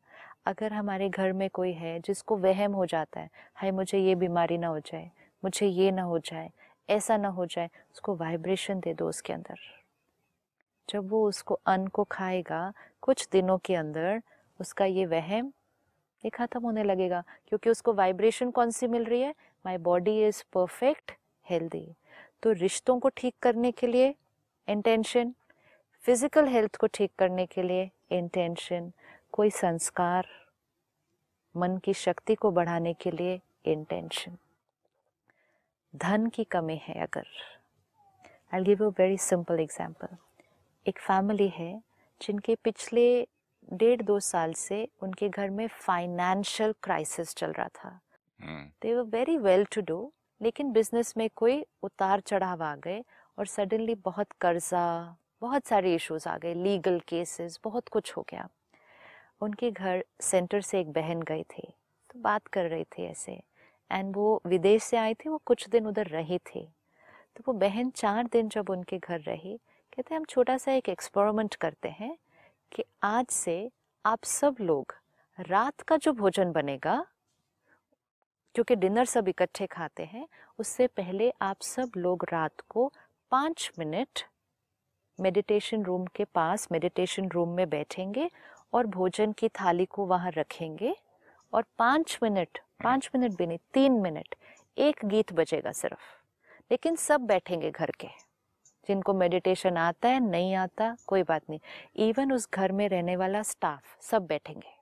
अगर 0.46 0.72
हमारे 0.72 1.08
घर 1.08 1.32
में 1.32 1.48
कोई 1.50 1.72
है 1.72 1.98
जिसको 2.00 2.36
वहम 2.36 2.72
हो 2.72 2.86
जाता 2.86 3.20
है, 3.20 3.30
हाय, 3.54 3.70
मुझे 3.70 3.98
ये 3.98 4.14
बीमारी 4.14 4.58
ना 4.58 4.66
हो 4.66 4.78
जाए, 4.80 5.10
मुझे 5.42 5.66
ये 5.66 5.90
ना 5.90 6.02
हो 6.02 6.18
जाए, 6.18 6.50
ऐसा 6.88 7.16
ना 7.16 7.28
हो 7.28 7.46
जाए, 7.46 7.70
उसको 7.92 8.14
वाइब्रेशन 8.16 8.80
दे 8.80 8.94
दो 8.94 9.08
उसके 9.08 9.32
अंदर। 9.32 9.58
जब 10.88 11.08
वो 11.10 11.26
उसको 11.28 11.58
अन्न 11.66 11.86
को 11.86 12.04
खाएगा, 12.04 12.72
कुछ 13.02 13.28
दिनों 13.32 13.58
के 13.58 13.74
अंदर 13.74 14.22
उसका 14.60 14.84
ये 14.84 15.06
वहम, 15.06 15.52
ये 16.24 16.30
खत्म 16.30 16.62
होने 16.62 16.84
लगेगा, 16.84 17.22
क्योंकि 17.48 17.70
उसको 17.70 17.92
वाइब्रेशन 17.92 18.50
कौन 18.50 18.70
सी 18.70 18.86
मिल 18.86 19.04
रही 19.04 19.20
है? 19.20 19.34
My 19.66 19.76
body 19.78 20.20
is 20.26 20.42
perfect 20.52 21.12
healthy 21.46 21.86
तो 22.42 22.52
रिश्तों 22.52 22.98
को 23.00 23.08
ठीक 23.08 23.34
करने 23.42 23.70
के 23.72 23.86
लिए 23.86 24.14
इंटेंशन 24.68 25.34
फ़िज़िकल 26.04 26.46
हेल्थ 26.48 26.76
को 26.76 26.86
ठीक 26.86 27.10
करने 27.18 27.44
के 27.46 27.62
लिए 27.62 27.90
इंटेंशन 28.12 28.90
कोई 29.32 29.50
संस्कार 29.50 30.26
मन 31.54 31.76
की 31.84 31.94
शक्ति 31.94 32.34
को 32.34 32.50
बढ़ाने 32.50 32.94
के 32.94 33.10
लिए 33.10 33.38
इंटेंशन 33.64 34.36
धन 35.94 36.26
की 36.26 36.44
कमी 36.44 36.76
है 36.84 36.94
अगर। 37.02 37.26
I 38.54 38.62
give 38.62 38.82
you 38.82 38.88
very 38.98 39.18
simple 39.18 39.60
example 39.60 40.16
एक 40.86 40.98
फैमिली 40.98 41.48
है 41.48 41.72
जिनके 42.20 42.54
पिछले 42.64 43.06
डेढ़ 43.72 44.02
दो 44.02 44.18
साल 44.22 44.52
से 44.54 44.86
उनके 45.02 45.28
घर 45.28 45.50
में 45.50 45.66
फाइनेंशियल 45.68 46.74
क्राइसिस 46.82 47.34
चल 47.34 47.52
रहा 47.52 47.68
था। 47.68 47.98
They 48.82 48.94
were 48.94 49.02
very 49.10 49.36
well 49.38 49.64
to 49.74 49.80
do 49.88 50.12
लेकिन 50.40 50.72
बिज़नेस 50.72 51.16
में 51.16 51.28
कोई 51.36 51.64
उतार 51.82 52.20
चढ़ाव 52.20 52.62
आ 52.62 52.74
गए 52.76 53.02
और 53.38 53.46
सडनली 53.46 53.94
बहुत 53.94 54.32
कर्जा 54.40 55.16
बहुत 55.42 55.66
सारे 55.66 55.94
इश्यूज़ 55.94 56.28
आ 56.28 56.36
गए 56.38 56.54
लीगल 56.54 56.98
केसेस 57.00 57.58
बहुत 57.64 57.88
कुछ 57.88 58.16
हो 58.16 58.24
गया। 58.30 58.48
उनके 59.40 59.70
घर 59.70 60.04
सेंटर 60.20 60.60
से 60.60 60.80
एक 60.80 60.92
बहन 60.92 61.22
गई 61.22 61.42
थी 61.42 61.62
तो 62.10 62.20
बात 62.20 62.46
कर 62.46 62.64
रही 62.64 62.84
थी 62.84 63.04
ऐसे। 63.04 63.32
एंड 63.90 64.14
वो 64.16 64.40
विदेश 64.46 64.82
से 64.82 64.96
आई 64.96 65.14
थी, 65.14 65.28
वो 65.28 65.40
कुछ 65.46 65.68
दिन 65.68 65.86
उधर 65.86 66.06
रही 66.06 66.38
थी। 66.38 66.64
तो 67.36 67.44
वो 67.46 67.52
बहन 67.52 67.90
चार 67.90 68.26
दिन 68.26 68.48
जब 68.48 68.70
उनके 68.70 68.98
घर 68.98 69.20
रही, 69.20 69.56
कहते 69.92 70.14
हम 70.14 70.24
छोटा 70.24 70.56
सा 70.58 70.72
एक 70.72 70.88
एक्सपेरिमेंट 70.88 71.54
करते 71.54 71.88
हैं 71.88 72.16
कि 72.72 72.84
आज 73.02 73.26
से 73.26 73.70
आप 74.04 74.24
सब 74.24 74.56
लोग 74.60 74.94
रात 75.38 75.80
का 75.80 75.96
जो 75.96 76.12
भोजन 76.12 76.52
बनेगा 76.52 77.04
क्योंकि 78.54 78.76
डिनर 78.76 79.04
सब 79.04 79.28
इकट्ठे 79.28 79.66
खाते 79.66 80.04
हैं, 80.04 80.28
उससे 80.58 80.86
पहले 80.86 81.32
आप 81.42 81.62
सब 81.62 81.90
लोग 81.96 82.26
रात 82.32 82.60
को 82.68 82.92
पाँच 83.30 83.70
मिनट 83.78 84.24
मेडिटेशन 85.20 85.82
रूम 85.82 86.06
के 86.06 86.24
पास 86.24 86.68
मेडिटेशन 86.72 87.28
रूम 87.28 87.48
में 87.48 87.68
बैठेंगे 87.68 88.30
और 88.72 88.86
भोजन 88.86 89.32
की 89.32 89.48
थाली 89.48 89.84
को 89.84 90.06
वहाँ 90.06 90.30
रखेंगे 90.30 90.96
और 91.52 91.64
पाँच 91.78 92.18
मिनट 92.22 92.58
पाँच 92.84 93.10
मिनट 93.16 93.36
भी 93.36 93.46
नहीं 93.46 93.58
तीन 93.74 93.92
मिनट 93.92 94.34
एक 94.78 95.00
गीत 95.04 95.32
बजेगा 95.32 95.72
सिर्फ़। 95.72 96.00
लेकिन 96.70 96.96
सब 96.96 97.20
बैठेंगे 97.20 97.70
घर 97.70 97.90
के। 97.90 98.08
जिनको 98.88 99.14
मेडिटेशन 99.14 99.76
आता 99.76 100.08
है 100.08 100.20
नहीं 100.20 100.54
आता 100.54 100.96
कोई 101.06 101.22
बात 101.22 101.42
नहीं। 101.50 101.60
इवन 101.96 102.32
उस 102.32 102.48
घर 102.54 102.72
में 102.72 102.88
रहने 102.88 103.16
वाला 103.16 103.42
स्टाफ 103.42 103.98
सब 104.00 104.26
बैठेंगे। 104.26 104.72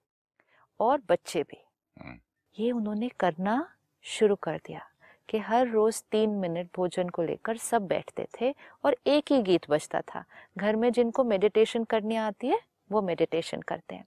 और 0.80 1.02
बच्चे 1.08 1.42
भी। 1.42 1.64
हम्म। 2.00 2.18
ये 2.58 2.72
उन्होंने 2.72 3.08
करना 3.08 3.74
शुरू 4.02 4.36
कर 4.36 4.56
दिया। 4.56 4.89
कि 5.30 5.38
हर 5.38 5.68
रोज 5.68 6.02
तीन 6.02 6.30
मिनट 6.30 6.68
भोजन 6.76 7.08
को 7.08 7.22
लेकर 7.22 7.56
सब 7.56 7.86
बैठते 7.86 8.26
थे 8.40 8.54
और 8.84 8.96
एक 9.06 9.32
ही 9.32 9.42
गीत 9.42 9.70
बजता 9.70 10.00
था। 10.00 10.24
घर 10.58 10.76
में 10.76 10.92
जिनको 10.92 11.24
मेडिटेशन 11.24 11.84
करनी 11.84 12.16
आती 12.16 12.46
है, 12.46 12.60
वो 12.92 13.02
मेडिटेशन 13.02 13.60
करते 13.60 13.94
हैं। 13.94 14.06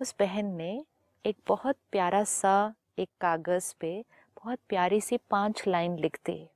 उस 0.00 0.14
बहन 0.18 0.46
ने 0.46 0.84
एक 1.26 1.36
बहुत 1.46 1.76
प्यारा 1.92 2.24
सा 2.24 2.74
एक 2.98 3.08
कागज़ 3.20 3.74
पे 3.80 4.04
बहुत 4.36 4.58
प्यारी 4.68 5.00
सी 5.00 5.16
पाँच 5.30 5.66
लाइन 5.68 5.98
लिख 5.98 6.18
दी। 6.26 6.48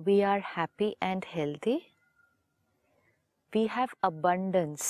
We 0.00 0.20
are 0.20 0.42
happy 0.56 0.96
and 1.02 1.24
healthy 1.28 1.82
we 3.54 3.66
have 3.66 3.88
abundance. 4.04 4.84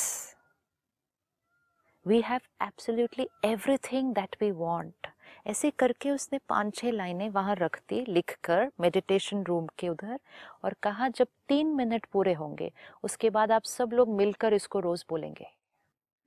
We 2.06 2.20
have 2.20 2.40
absolutely 2.62 3.28
everything 3.44 4.14
that 4.14 4.36
we 4.40 4.50
want 4.50 5.06
ऐसे 5.46 5.70
करके 5.70 6.10
उसने 6.10 6.38
पाँच 6.48 6.74
छह 6.74 6.90
लाइनें 6.90 7.28
वहाँ 7.30 7.54
रख 7.54 7.78
दी 7.88 8.04
लिख 8.08 8.36
कर 8.44 8.70
मेडिटेशन 8.80 9.42
रूम 9.42 9.66
के 9.78 9.88
उधर 9.88 10.18
और 10.64 10.74
कहा 10.82 11.08
जब 11.08 11.26
तीन 11.48 11.74
मिनट 11.76 12.06
पूरे 12.12 12.32
होंगे 12.32 12.70
उसके 13.02 13.30
बाद 13.30 13.52
आप 13.52 13.64
सब 13.64 13.92
लोग 13.92 14.16
मिलकर 14.16 14.54
इसको 14.54 14.80
रोज 14.80 15.04
बोलेंगे। 15.10 15.46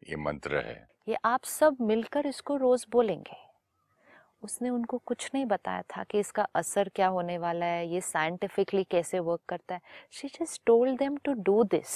ये 0.03 0.15
मंत्र 0.15 0.57
है। 0.57 0.75
ये 1.07 1.17
आप 1.25 1.43
सब 1.43 1.77
मिलकर 1.81 2.25
इसको 2.25 2.55
रोज 2.57 2.85
बोलेंगे? 2.91 3.37
उसने 4.43 4.69
उनको 4.69 4.97
कुछ 4.97 5.29
नहीं 5.33 5.45
बताया 5.45 5.81
था 5.89 6.03
कि 6.03 6.19
इसका 6.19 6.43
असर 6.55 6.89
क्या 6.95 7.07
होने 7.07 7.37
वाला 7.37 7.65
है 7.65 7.87
ये 7.87 8.01
साइंटिफिकली 8.01 8.83
कैसे 8.83 9.19
वर्क 9.19 9.41
करता 9.49 9.75
है। 9.75 9.81
She 10.11 10.27
just 10.27 10.61
told 10.65 10.97
them 10.99 11.17
to 11.17 11.33
do 11.33 11.63
this 11.63 11.95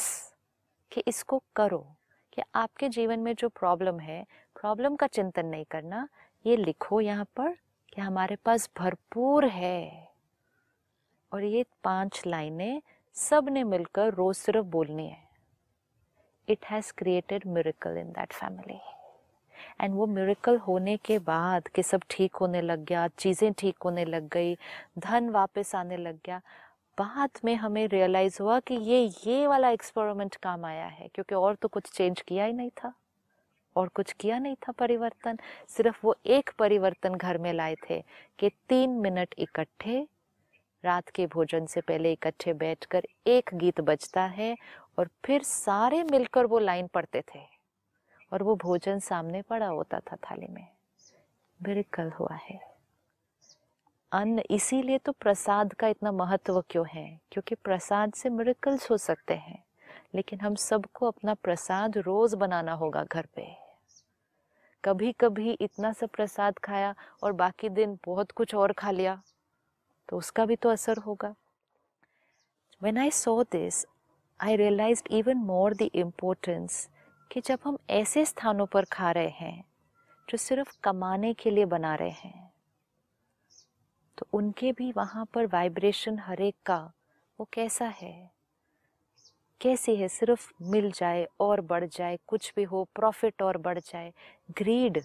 कि 0.91 1.03
इसको 1.07 1.41
करो 1.55 1.85
कि 2.33 2.41
आपके 2.55 2.89
जीवन 2.89 3.19
में 3.19 3.33
जो 3.35 3.49
प्रॉब्लम 3.49 3.99
है 3.99 4.23
प्रॉब्लम 4.55 4.95
का 4.95 5.07
चिंतन 5.07 5.45
नहीं 5.45 5.65
करना 5.71 6.07
ये 6.45 6.55
लिखो 6.57 6.99
यहाँ 7.01 7.25
पर 7.37 7.55
कि 7.93 8.01
हमारे 8.01 8.35
पास 8.35 8.69
भरपूर 8.79 9.45
है। 9.45 10.07
और 11.31 11.43
ये 11.43 11.63
पाँच 11.83 12.21
लाइनें 12.27 12.81
सबने 13.15 13.63
मिलकर 13.63 14.13
रोज 14.13 14.35
सिर्फ़ 14.35 14.65
बोलनी 14.67 15.07
है। 15.07 15.27
It 16.47 16.65
has 16.65 16.91
created 16.97 17.45
miracle 17.47 17.97
in 17.97 18.11
that 18.11 18.33
family 18.33 18.79
and 19.81 19.93
वो 19.95 20.05
मिरेकल 20.07 20.57
होने 20.57 20.95
के 20.97 21.17
बाद 21.19 21.67
कि 21.67 21.83
सब 21.83 22.01
ठीक 22.09 22.35
होने 22.35 22.61
लग 22.61 22.85
गया, 22.85 23.07
चीज़ें 23.09 23.51
ठीक 23.53 23.75
होने 23.85 24.05
लग 24.05 24.27
गई, 24.29 24.55
धन 24.99 25.29
वापस 25.29 25.75
आने 25.75 25.97
लग 25.97 26.19
गया, 26.25 26.41
बाद 26.97 27.39
में 27.45 27.53
हमें 27.55 27.87
रियलाइज़ 27.87 28.41
हुआ 28.41 28.59
कि 28.59 28.75
ये 28.75 29.03
ये 29.25 29.45
वाला 29.47 29.69
एक्सपेरिमेंट 29.69 30.35
काम 30.35 30.65
आया 30.65 30.85
है, 30.85 31.07
क्योंकि 31.07 31.35
और 31.35 31.55
तो 31.55 31.67
कुछ 31.67 31.91
चेंज 31.91 32.21
किया 32.21 32.45
ही 32.45 32.53
नहीं 32.53 32.69
था। 32.77 32.93
और 33.75 33.87
कुछ 33.87 34.11
किया 34.11 34.39
नहीं 34.39 34.55
था 34.55 34.71
परिवर्तन, 34.71 35.37
सिर्फ़ 35.67 35.99
वो 36.03 36.15
एक 36.25 36.49
परिवर्तन 36.59 37.15
घर 37.15 37.37
में 37.37 37.53
लाए 37.53 37.75
थे 37.75 38.03
कि 38.39 38.49
तीन 38.49 38.89
मिनट 38.89 39.35
इकट्ठे, 39.37 40.07
रात 40.85 41.09
के 41.09 41.27
भोजन 41.27 41.65
से 41.65 41.81
पहले 41.81 42.11
इकट्ठे 42.11 42.53
बैठकर 42.53 43.03
एक 43.27 43.49
गीत 43.53 43.81
बजता 43.81 44.23
है 44.23 44.57
और 44.99 45.09
फिर 45.25 45.43
सारे 45.43 46.03
मिलकर 46.03 46.45
वो 46.45 46.59
लाइन 46.59 46.87
पढ़ते 46.87 47.23
थे। 47.35 47.59
और 48.33 48.43
वो 48.43 48.55
भोजन 48.55 48.99
सामने 48.99 49.41
पड़ा 49.41 49.67
होता 49.67 49.99
था 49.99 50.15
थाली 50.15 50.47
में। 50.47 50.67
बिल्कुल 51.61 52.09
हुआ 52.09 52.35
है। 52.35 52.59
अन्न 54.11 54.39
इसीलिए 54.39 54.97
तो 54.97 55.11
प्रसाद 55.11 55.73
का 55.73 55.87
इतना 55.87 56.11
महत्व 56.11 56.63
क्यों 56.69 56.85
है? 56.87 57.19
क्योंकि 57.31 57.55
प्रसाद 57.55 58.13
से 58.13 58.29
मिरेकल्स 58.29 58.91
हो 58.91 58.97
सकते 58.97 59.33
हैं। 59.33 59.63
लेकिन 60.13 60.39
हम 60.39 60.55
सबको 60.55 61.07
अपना 61.07 61.33
प्रसाद 61.33 61.97
रोज 61.97 62.33
बनाना 62.33 62.73
होगा 62.73 63.03
घर 63.03 63.27
पे। 63.35 63.47
कभी 64.83 65.11
कभी 65.11 65.51
इतना 65.51 65.91
सा 65.93 66.05
प्रसाद 66.05 66.59
खाया 66.59 66.93
और 67.23 67.31
बाकी 67.33 67.69
दिन 67.69 67.97
बहुत 68.05 68.31
कुछ 68.31 68.55
और 68.55 68.73
खा 68.73 68.91
लिया 68.91 69.21
तो 70.09 70.17
उसका 70.17 70.45
भी 70.45 70.55
तो 70.55 70.69
असर 70.69 70.97
होगा। 70.97 71.33
When 72.81 72.97
I 72.97 73.11
saw 73.11 73.41
this 73.43 73.85
I 74.39 74.55
realise 74.55 75.03
even 75.11 75.37
more 75.37 75.73
the 75.73 75.89
importance 75.95 76.87
कि 77.31 77.41
जब 77.41 77.59
हम 77.63 77.77
ऐसे 77.89 78.25
स्थानों 78.25 78.65
पर 78.65 78.85
खा 78.85 79.11
रहे 79.11 79.29
हैं, 79.29 79.63
जो 80.27 80.37
सिर्फ़ 80.37 80.77
कमाने 80.83 81.33
के 81.33 81.49
लिए 81.49 81.65
बना 81.65 81.95
रहे 81.95 82.09
हैं 82.09 82.51
तो 84.17 84.27
उनके 84.33 84.71
भी 84.71 84.91
वहाँ 84.91 85.25
पर 85.25 85.45
वाइब्रेशन 85.45 86.19
हर 86.19 86.41
एक 86.41 86.55
का 86.65 86.79
वो 87.39 87.47
कैसा 87.53 87.85
है? 87.85 88.38
कैसी 89.61 89.95
है 89.95 90.07
सिर्फ़ 90.07 90.49
मिल 90.71 90.91
जाए 90.91 91.27
और 91.39 91.61
बढ़ 91.61 91.85
जाए 91.85 92.17
कुछ 92.27 92.51
भी 92.55 92.63
हो 92.63 92.83
प्रॉफिट 92.95 93.41
और 93.41 93.57
बढ़ 93.57 93.79
जाए 93.79 94.11
ग्रीड। 94.57 95.01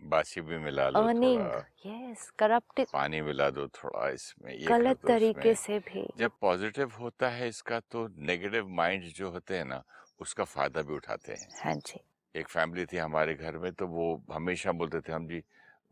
बासी 0.00 0.40
भी 0.40 0.58
मिला 0.58 0.88
लो 0.88 1.00
अर्निंग 1.00 1.40
यस 1.86 2.30
करप्टेड। 2.38 2.86
पानी 2.86 3.20
मिला 3.20 3.48
दो 3.50 3.66
थोड़ा 3.68 4.08
इसमें 4.08 4.52
ये 4.52 4.66
गलत 4.66 4.98
तरीके 5.06 5.54
से 5.54 5.78
भी। 5.78 6.06
जब 6.18 6.30
पॉजिटिव 6.40 6.92
होता 7.00 7.28
है 7.30 7.48
इसका 7.48 7.80
तो 7.80 8.06
नेगेटिव 8.26 8.68
माइंड 8.68 9.04
जो 9.14 9.30
होते 9.30 9.56
हैं 9.56 9.64
ना 9.64 9.82
उसका 10.20 10.44
फ़ायदा 10.44 10.82
भी 10.82 10.94
उठाते 10.94 11.32
हैं। 11.32 11.48
हाँ 11.64 11.74
जी। 11.76 12.00
एक 12.34 12.48
फैमिली 12.48 12.84
थी 12.86 12.96
हमारे 12.96 13.34
घर 13.34 13.56
में 13.58 13.72
तो 13.72 13.86
वो 13.86 14.06
हमेशा 14.32 14.72
बोलते 14.72 15.00
थे 15.00 15.12
हम 15.12 15.26
जी 15.28 15.42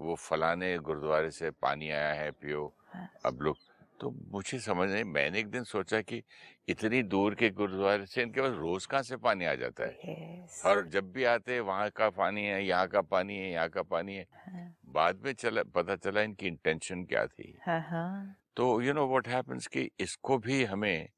वो 0.01 0.15
फलाने 0.15 0.77
गुरुद्वारे 0.79 1.31
से 1.31 1.51
पानी 1.63 1.91
आया 1.91 2.13
है 2.13 2.31
पियो 2.31 2.73
हाँ। 2.95 3.09
अब 3.27 3.41
लोग 3.43 3.57
तो 4.01 4.11
मुझे 4.33 4.59
समझ 4.59 4.89
नहीं 4.91 5.05
मैंने 5.05 5.39
एक 5.39 5.51
दिन 5.51 5.65
सोचा 5.65 6.01
कि 6.01 6.23
इतनी 6.69 7.03
दूर 7.03 7.35
के 7.35 7.51
गुरुद्वारे 7.51 8.07
से 8.07 8.23
इनके 8.23 8.41
पास 8.41 8.53
रोज 8.59 8.87
कहाँ 8.87 9.03
से 9.03 9.17
पानी 9.17 9.45
आ 9.45 9.55
जाता 9.55 9.85
है? 9.85 9.99
यस। 10.05 10.63
और 10.67 10.87
जब 10.89 11.13
भी 11.13 11.25
आते 11.25 11.53
हैं 11.55 11.61
वहाँ 11.61 11.89
का 11.91 12.09
पानी 12.11 12.45
है 12.45 12.65
यहाँ 12.67 12.87
का 12.89 13.01
पानी 13.01 13.37
है 13.37 13.51
यहाँ 13.53 13.69
का 13.69 13.83
पानी 13.83 14.15
है। 14.15 14.27
हाँ। 14.47 14.75
बाद 14.87 15.21
में 15.25 15.33
चला 15.33 15.63
पता 15.75 15.97
चला 15.97 16.23
इनकी 16.23 16.47
इंटेंशन 16.47 17.05
क्या 17.05 17.27
थी। 17.27 17.57
हाँ 17.67 17.81
हाँ। 17.81 18.37
तो 18.57 18.81
यू 18.83 18.93
नो 18.93 19.07
व्हाट 19.09 19.29
हैपेंस 19.29 19.67
कि 19.67 19.91
इसको 20.01 20.39
भी 20.39 20.65
हमें 20.65 21.09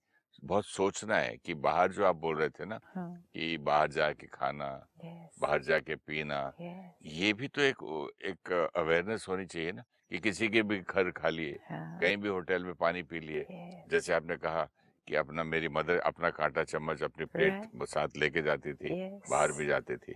बहुत 0.45 0.67
सोचना 0.67 1.17
है 1.17 1.37
कि 1.45 1.55
बाहर 1.55 1.93
जो 1.93 2.05
आप 2.05 2.17
बोल 2.17 2.37
रहे 2.39 2.49
थे 2.49 2.65
ना 2.65 2.79
हाँ। 2.95 3.11
कि 3.35 3.57
बाहर 3.59 3.91
जाके 3.91 4.27
खाना 4.27 4.69
यस। 5.05 5.39
बाहर 5.41 5.63
जाके 5.63 5.97
पीना 5.97 6.41
यस। 6.61 7.13
ये 7.13 7.33
भी 7.33 7.49
तो 7.49 7.63
एक 7.63 7.83
एक 8.25 8.53
अवेयरनेस 8.77 9.27
होनी 9.29 9.47
चाहिए 9.47 9.73
ना। 9.73 9.83
कि 10.11 10.19
किसी 10.19 10.49
के 10.49 10.63
भी 10.63 10.79
घर 10.81 11.11
खा 11.11 11.29
लिए 11.29 11.59
हाँ। 11.71 11.99
कहीं 12.01 12.17
भी 12.17 12.29
होटल 12.29 12.65
में 12.65 12.75
पानी 12.75 13.03
पी 13.03 13.21
लिए। 13.21 13.47
जैसे 13.91 14.13
आपने 14.13 14.37
कहा 14.37 14.69
कि 15.09 15.15
अपना 15.15 15.45
मेरी 15.45 15.69
मदर 15.69 15.99
अपना 15.99 16.31
कांटा 16.31 16.65
चम्मच 16.65 17.03
अपनी 17.03 17.25
प्लेट 17.25 17.87
साथ 17.89 18.17
लेके 18.17 18.43
जाती 18.43 18.75
थी 18.75 18.95
बाहर 19.31 19.53
भी 19.53 19.67
जाती 19.67 19.97
थी। 19.97 20.13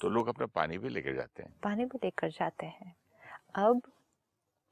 तो 0.00 0.08
लोग 0.08 0.28
अपना 0.28 0.46
पानी 0.46 0.78
भी 0.78 0.88
लेके 0.88 1.12
जाते 1.12 1.42
हैं। 1.42 1.54
पानी 1.62 1.84
भी 1.84 1.98
लेकर 2.04 2.30
जाते 2.30 2.66
हैं। 2.66 2.94
अब 3.54 3.82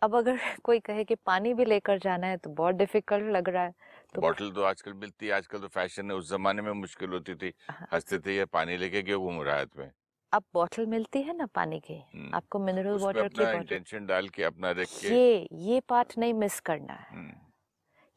अब 0.03 0.15
अगर 0.17 0.37
कोई 0.65 0.81
कहे 0.81 1.05
कि 1.05 1.15
पानी 1.15 1.55
भी 1.55 1.65
लेकर 1.65 1.99
जाना 1.99 2.27
है 2.27 2.37
तो 2.37 2.51
बहुत 2.51 2.75
डिफ़िकल्ट 2.75 3.33
लग 3.33 3.49
रहा 3.49 3.63
है। 3.63 3.75
तो 4.15 4.21
बॉटल 4.21 4.51
तो 4.51 4.63
आजकल 4.63 4.93
मिलती 4.93 5.27
है 5.27 5.33
आजकल 5.33 5.59
तो 5.59 5.69
फ़ैशन 5.69 6.11
है 6.11 6.17
उस 6.17 6.31
जमाने 6.31 6.63
में 6.63 6.73
मुश्किल 6.73 7.11
होती 7.11 7.35
थी। 7.35 7.53
हाँ। 7.71 7.87
हँसते 7.93 8.19
थे 8.19 8.37
ये 8.37 8.45
पानी 8.45 8.77
लेके 8.77 9.03
क्यों 9.03 9.21
घूम 9.23 9.43
रहा 9.43 9.57
है 9.57 9.67
में 9.77 9.91
अब 10.33 10.43
बॉटल 10.55 10.87
मिलती 10.87 11.23
है 11.23 11.37
ना 11.37 11.47
पानी 11.47 11.79
की 11.81 11.95
हम्म, 11.95 12.31
आपको 12.35 12.59
मिनरल 12.59 12.99
वाटर 12.99 13.29
की 13.29 13.51
इंटेंशन 13.57 14.07
डाल 14.07 14.29
के 14.29 14.43
अपना 14.43 14.71
रख 14.71 14.89
के 15.01 15.09
ये 15.09 15.49
ये 15.53 15.81
पार्ट 15.81 16.17
नहीं 16.19 16.35
मिस 16.35 16.59
करना 16.61 16.93
है। 16.93 17.07
हम्म, 17.11 17.33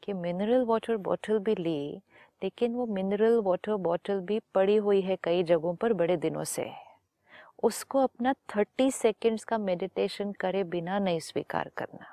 कि 0.02 0.12
मिनरल 0.12 0.64
वाटर 0.64 0.96
बॉटल 0.96 1.38
भी 1.38 1.54
ली 1.54 2.02
लेकिन 2.42 2.74
वो 2.74 2.86
मिनरल 2.86 3.38
वाटर 3.40 3.74
बॉटल 3.74 4.20
भी 4.20 4.40
पड़ी 4.54 4.76
हुई 4.76 5.00
है 5.00 5.16
कई 5.22 5.42
जगहों 5.42 5.74
पर 5.74 5.92
बड़े 5.92 6.16
दिनों 6.16 6.44
से। 6.44 6.70
उसको 7.62 7.98
अपना 7.98 8.32
थर्टी 8.56 8.90
सेकेंड्स 8.90 9.44
का 9.44 9.58
मेडिटेशन 9.58 10.32
करे 10.32 10.64
बिना 10.64 10.98
नहीं 10.98 11.20
स्वीकार 11.20 11.70
करना। 11.76 12.12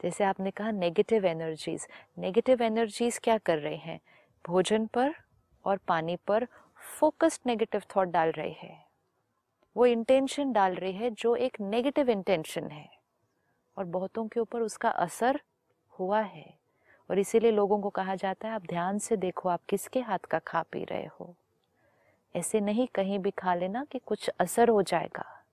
जैसे 0.00 0.24
आपने 0.24 0.50
कहा 0.50 0.70
नेगेटिव 0.70 1.26
एनर्जीज 1.26 1.86
नेगेटिव 2.18 2.62
एनर्जीज 2.62 3.18
क्या 3.18 3.38
कर 3.38 3.58
रहे 3.58 3.76
हैं? 3.76 4.00
भोजन 4.44 4.86
पर 4.86 5.14
और 5.64 5.78
पानी 5.88 6.16
पर 6.26 6.46
फोकस्ड 6.86 7.40
नेगेटिव 7.46 7.82
थॉट 7.96 8.08
डाल 8.08 8.30
रहे 8.30 8.50
हैं। 8.50 8.86
वो 9.76 9.86
इंटेंशन 9.86 10.52
डाल 10.52 10.74
रहे 10.74 10.92
हैं 10.92 11.14
जो 11.14 11.36
एक 11.36 11.60
नेगेटिव 11.60 12.10
इंटेंशन 12.10 12.68
है। 12.68 12.88
और 13.78 13.84
बहुतों 13.84 14.28
के 14.28 14.40
ऊपर 14.40 14.60
उसका 14.60 14.90
असर 14.90 15.40
हुआ 15.88 16.20
है। 16.20 16.58
और 17.10 17.18
इसीलिए 17.18 17.50
लोगों 17.50 17.80
को 17.80 17.90
कहा 17.90 18.14
जाता 18.14 18.48
है, 18.48 18.54
आप 18.54 18.62
ध्यान 18.62 18.98
से 18.98 19.16
देखो 19.16 19.48
आप 19.48 19.60
किसके 19.68 20.00
हाथ 20.00 20.18
का 20.18 20.38
खा 20.38 20.62
पी 20.62 20.84
रहे 20.84 21.06
हो। 21.06 21.34
ऐसे 22.36 22.60
नहीं 22.60 22.86
कहीं 22.86 23.18
भी 23.18 23.30
खा 23.30 23.54
लेना 23.54 23.84
कि 23.84 23.98
कुछ 23.98 24.28
असर 24.28 24.68
हो 24.68 24.82
जाएगा। 24.82 25.44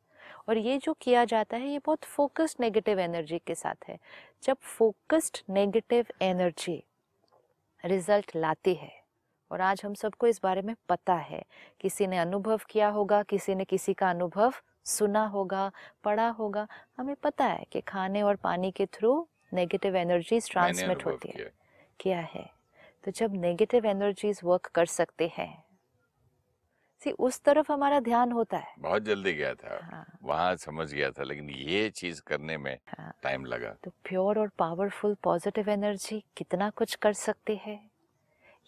और 0.50 0.58
ये 0.58 0.78
जो 0.78 0.94
किया 0.94 1.26
जाता 1.26 1.58
है, 1.58 1.68
ये 1.68 1.80
बहुत 1.80 2.04
फोकस्ड 2.04 2.58
नेगेटिव 2.60 3.00
एनर्जी 3.00 3.40
के 3.40 3.56
साथ 3.56 3.76
है। 3.88 4.00
जब 4.44 4.58
फोकस्ड 4.58 5.38
नेगेटिव 5.50 6.06
एनर्जी 6.22 6.84
रिज़ल्ट 7.86 8.32
लाती 8.36 8.74
है 8.74 9.03
और 9.54 9.62
आज 9.62 9.82
हम 9.86 9.94
सबको 9.94 10.28
इस 10.28 10.40
बारे 10.44 10.62
में 10.62 10.76
पता 10.90 11.14
है। 11.14 11.46
किसी 11.82 12.08
ने 12.08 12.18
अनुभव 12.18 12.62
किया 12.70 12.88
होगा 12.88 13.24
किसी 13.24 13.56
ने 13.56 13.66
किसी 13.66 13.94
का 13.94 14.10
अनुभव 14.10 14.54
सुना 14.86 15.26
होगा 15.26 15.72
पढ़ा 16.04 16.30
होगा। 16.30 16.68
हमें 16.98 17.16
पता 17.16 17.46
है 17.46 17.66
कि 17.72 17.82
खाने 17.82 18.22
और 18.22 18.36
पानी 18.36 18.72
के 18.72 18.86
थ्रू 18.86 19.28
नेगेटिव 19.54 19.96
एनर्जीज 19.96 20.52
ट्रांसमिट 20.52 21.06
होती 21.06 21.30
है। 21.30 21.52
किया। 22.00 22.20
है। 22.20 22.50
तो 23.04 23.12
जब 23.12 23.34
नेगेटिव 23.34 23.86
एनर्जीज 23.86 24.40
वर्क 24.44 24.66
कर 24.66 24.86
सकते 24.86 25.32
हैं 25.38 25.64
सी 27.02 27.12
उस 27.12 27.42
तरफ़ 27.42 27.72
हमारा 27.72 28.00
ध्यान 28.00 28.32
होता 28.32 28.58
है। 28.58 28.76
बहुत 28.80 29.04
जल्दी 29.04 29.34
गया 29.34 29.54
था। 29.54 29.80
हाँ। 29.84 30.18
वहाँ 30.24 30.56
समझ 30.56 30.94
गया 30.94 31.12
था 31.12 31.24
लेकिन 31.24 31.50
ये 31.50 31.90
चीज़ 31.90 32.22
करने 32.22 32.58
में 32.58 32.80
हाँ। 32.88 33.14
टाइम 33.24 33.46
लगा। 33.46 33.76
तो 33.84 33.92
प्योर 33.92 34.40
और 34.40 34.48
पावरफुल 34.48 35.16
पॉजिटिव 35.24 35.70
एनर्जी 35.70 36.24
कितना 36.38 36.70
कुछ 36.70 36.96
कर 36.96 37.14
सकते 37.14 37.56
हैं? 37.56 37.93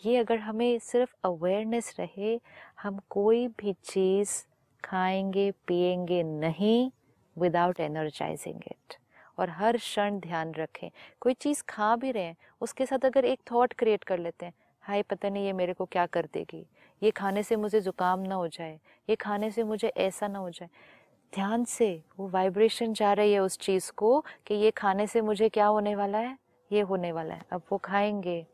ये 0.05 0.17
अगर 0.17 0.38
हमें 0.38 0.79
सिर्फ़ 0.79 1.15
अवेयरनेस 1.23 1.95
रहे, 1.99 2.39
हम 2.81 2.99
कोई 3.10 3.47
भी 3.47 3.73
चीज़ 3.73 4.45
खाएँगे, 4.84 5.51
पिएँगे 5.51 6.23
नहीं 6.23 6.91
विदाउट 7.38 7.79
एनर्जाइजिंग 7.79 8.55
इट 8.55 8.95
और 9.39 9.49
हर 9.49 9.77
क्षण 9.77 10.19
ध्यान 10.19 10.53
रखें। 10.53 10.91
कोई 11.21 11.34
चीज़ 11.34 11.63
खा 11.69 11.95
भी 11.95 12.12
रहे 12.12 12.23
हैं, 12.23 12.36
उसके 12.62 12.86
साथ 12.86 13.05
अगर 13.05 13.25
एक 13.25 13.39
थॉट 13.51 13.73
क्रिएट 13.73 14.03
कर 14.03 14.19
लेते 14.19 14.45
हैं, 14.45 14.53
हाय, 14.81 15.01
पता 15.01 15.29
नहीं 15.29 15.45
ये 15.45 15.53
मेरे 15.53 15.73
को 15.73 15.86
क्या 15.86 16.05
कर 16.05 16.25
देगी? 16.25 16.65
ये 17.03 17.12
खाने 17.12 17.43
से 17.43 17.55
मुझे 17.55 17.79
ज़ुकाम 17.79 18.19
ना 18.19 18.36
हो 18.36 18.47
जाए, 18.47 18.79
ये 19.10 19.15
खाने 19.15 19.51
से 19.51 19.63
मुझे 19.63 19.88
ऐसा 19.88 20.27
ना 20.27 20.39
हो 20.39 20.49
जाए। 20.49 20.69
ध्यान 21.34 21.63
से 21.63 22.03
वो 22.19 22.27
वाइब्रेशन 22.27 22.93
जा 22.93 23.13
रही 23.13 23.34
है 23.34 23.39
उस 23.39 23.58
चीज़ 23.60 23.91
को 23.91 24.25
कि 24.47 24.55
ये 24.55 24.71
खाने 24.71 25.08
से 25.08 25.21
मुझे 25.21 25.49
क्या 25.49 25.65
होने 25.65 25.95
वाला 25.95 26.17
है? 26.17 26.38
ये 26.71 26.81
होने 26.81 27.12
वाला 27.12 27.34
है। 27.34 27.41
अब 27.51 27.62
वो 27.71 27.77
खाएँगे 27.77 28.45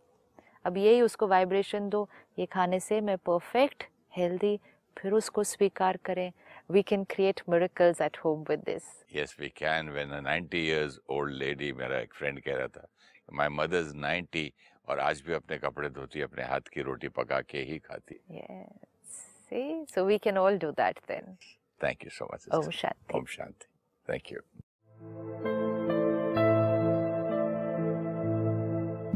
अब 0.65 0.77
यही 0.77 1.01
उसको 1.01 1.27
वाइब्रेशन 1.27 1.89
दो। 1.89 2.07
ये 2.39 2.45
खाने 2.45 2.79
से 2.79 3.01
मैं 3.01 3.17
परफेक्ट 3.17 3.83
हेल्दी 4.17 4.59
फिर 4.97 5.13
उसको 5.13 5.43
स्वीकार 5.43 5.97
करें। 6.05 6.31
We 6.71 6.81
can 6.83 7.03
create 7.09 7.41
miracles 7.49 8.01
at 8.01 8.17
home 8.25 8.43
with 8.49 8.63
this 8.65 8.83
yes 9.15 9.35
we 9.39 9.49
can 9.57 9.89
when 9.89 10.09
a 10.09 10.19
90 10.27 10.55
years 10.55 10.99
old 11.09 11.33
lady 11.35 11.71
मेरा 11.73 11.99
एक 11.99 12.13
फ्रेंड 12.13 12.39
कह 12.41 12.55
रहा 12.55 12.67
था 12.67 12.87
माय 13.33 13.49
मदर 13.49 13.79
इज़ 13.79 13.95
90 13.95 14.49
और 14.87 14.99
आज 14.99 15.21
भी 15.27 15.33
अपने 15.33 15.57
कपड़े 15.57 15.89
धोती 15.89 16.21
अपने 16.21 16.43
हाथ 16.43 16.69
की 16.73 16.81
रोटी 16.81 17.07
पका 17.17 17.39
के 17.41 17.61
ही 17.63 17.77
खाती 17.79 18.19
yes 18.31 19.19
see 19.49 19.85
so 19.93 20.05
we 20.05 20.17
can 20.17 20.37
all 20.37 20.57
do 20.59 20.71
that 20.79 20.99
then 21.07 21.35
thank 21.81 22.03
you 22.05 22.09
so 22.11 22.29
much 22.33 22.47
Om 22.55 22.69
Shanti 22.71 23.17
Om 23.17 23.25
Shanti 23.37 23.67
thank 24.07 24.31
you 24.31 24.39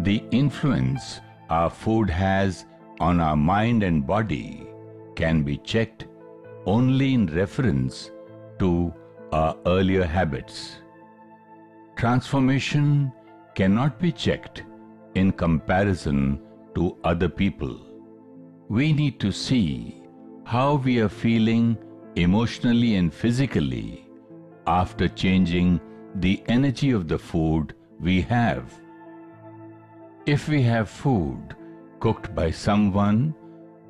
the 0.03 0.19
influence 0.34 1.19
our 1.49 1.69
food 1.69 2.10
has 2.10 2.65
on 2.99 3.19
our 3.19 3.36
mind 3.36 3.84
and 3.84 4.05
body 4.05 4.67
can 5.15 5.43
be 5.43 5.58
checked 5.58 6.05
only 6.65 7.13
in 7.13 7.27
reference 7.27 8.12
to 8.60 8.93
our 9.31 9.55
earlier 9.65 10.03
habits. 10.03 10.77
Transformation 11.95 13.12
cannot 13.53 13.99
be 13.99 14.12
checked 14.12 14.63
in 15.15 15.31
comparison 15.31 16.41
to 16.75 16.97
other 17.03 17.29
people. 17.29 17.79
We 18.67 18.91
need 18.93 19.19
to 19.19 19.31
see 19.31 20.01
how 20.43 20.75
we 20.75 20.99
are 20.99 21.10
feeling 21.10 21.77
emotionally 22.15 22.95
and 22.95 23.13
physically 23.13 24.08
after 24.67 25.08
changing 25.08 25.79
the 26.15 26.43
energy 26.47 26.91
of 26.91 27.08
the 27.08 27.19
food 27.19 27.75
we 27.99 28.21
have. 28.21 28.73
If 30.25 30.47
we 30.47 30.63
have 30.63 30.89
food 30.89 31.55
cooked 31.99 32.33
by 32.33 32.49
someone 32.49 33.35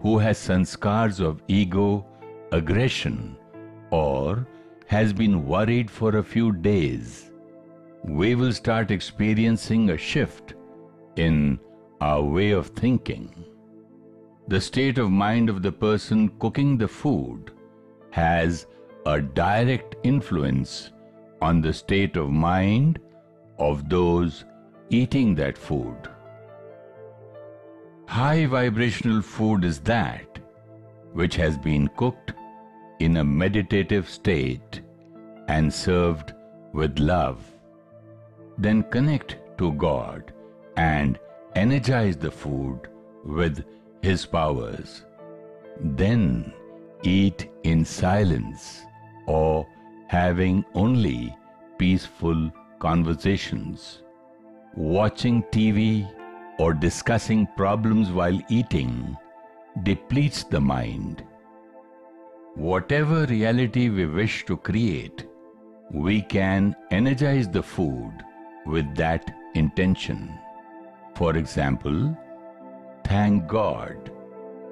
who 0.01 0.17
has 0.17 0.37
sanskars 0.37 1.21
of 1.21 1.41
ego, 1.47 2.05
aggression, 2.51 3.37
or 3.89 4.45
has 4.87 5.13
been 5.13 5.45
worried 5.45 5.89
for 5.89 6.17
a 6.17 6.23
few 6.23 6.51
days, 6.51 7.31
we 8.03 8.35
will 8.35 8.51
start 8.51 8.91
experiencing 8.91 9.91
a 9.91 9.97
shift 9.97 10.55
in 11.15 11.57
our 12.01 12.21
way 12.21 12.51
of 12.51 12.67
thinking. 12.67 13.45
The 14.49 14.59
state 14.59 14.97
of 14.97 15.11
mind 15.11 15.49
of 15.49 15.61
the 15.61 15.71
person 15.71 16.27
cooking 16.39 16.77
the 16.77 16.89
food 16.89 17.51
has 18.09 18.67
a 19.05 19.21
direct 19.21 19.95
influence 20.03 20.91
on 21.41 21.61
the 21.61 21.71
state 21.71 22.17
of 22.17 22.29
mind 22.29 22.99
of 23.57 23.87
those 23.87 24.43
eating 24.89 25.33
that 25.35 25.57
food. 25.57 26.09
High 28.07 28.45
vibrational 28.45 29.21
food 29.21 29.63
is 29.65 29.79
that 29.81 30.39
which 31.13 31.35
has 31.35 31.57
been 31.57 31.87
cooked 31.89 32.33
in 32.99 33.17
a 33.17 33.23
meditative 33.23 34.09
state 34.09 34.81
and 35.47 35.73
served 35.73 36.33
with 36.73 36.99
love. 36.99 37.43
Then 38.57 38.83
connect 38.83 39.37
to 39.57 39.71
God 39.73 40.33
and 40.77 41.19
energize 41.55 42.17
the 42.17 42.31
food 42.31 42.81
with 43.25 43.65
His 44.01 44.25
powers. 44.25 45.03
Then 45.79 46.53
eat 47.03 47.49
in 47.63 47.83
silence 47.83 48.81
or 49.25 49.67
having 50.07 50.63
only 50.73 51.35
peaceful 51.77 52.51
conversations. 52.79 54.03
Watching 54.75 55.43
TV 55.43 56.09
or 56.57 56.73
discussing 56.73 57.47
problems 57.57 58.11
while 58.11 58.39
eating 58.49 59.17
depletes 59.83 60.43
the 60.43 60.59
mind. 60.59 61.23
Whatever 62.55 63.25
reality 63.25 63.89
we 63.89 64.05
wish 64.05 64.45
to 64.45 64.55
create, 64.55 65.27
we 65.91 66.21
can 66.21 66.75
energize 66.91 67.49
the 67.49 67.61
food 67.61 68.13
with 68.65 68.95
that 68.95 69.29
intention. 69.55 70.39
For 71.15 71.35
example, 71.37 72.17
thank 73.03 73.47
God. 73.47 74.11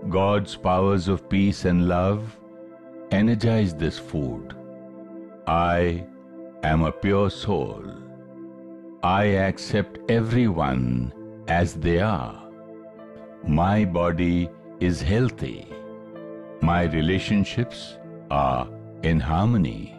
God's 0.09 0.55
powers 0.55 1.07
of 1.07 1.29
peace 1.29 1.65
and 1.65 1.87
love 1.87 2.39
energize 3.11 3.73
this 3.73 3.99
food. 3.99 4.55
I 5.47 6.05
am 6.63 6.83
a 6.83 6.91
pure 6.91 7.29
soul. 7.29 7.83
I 9.03 9.25
accept 9.25 9.99
everyone 10.09 11.13
as 11.47 11.75
they 11.75 11.99
are. 11.99 12.41
My 13.45 13.85
body 13.85 14.49
is 14.79 15.01
healthy. 15.01 15.67
My 16.61 16.83
relationships 16.83 17.97
are 18.31 18.67
in 19.03 19.19
harmony. 19.19 19.95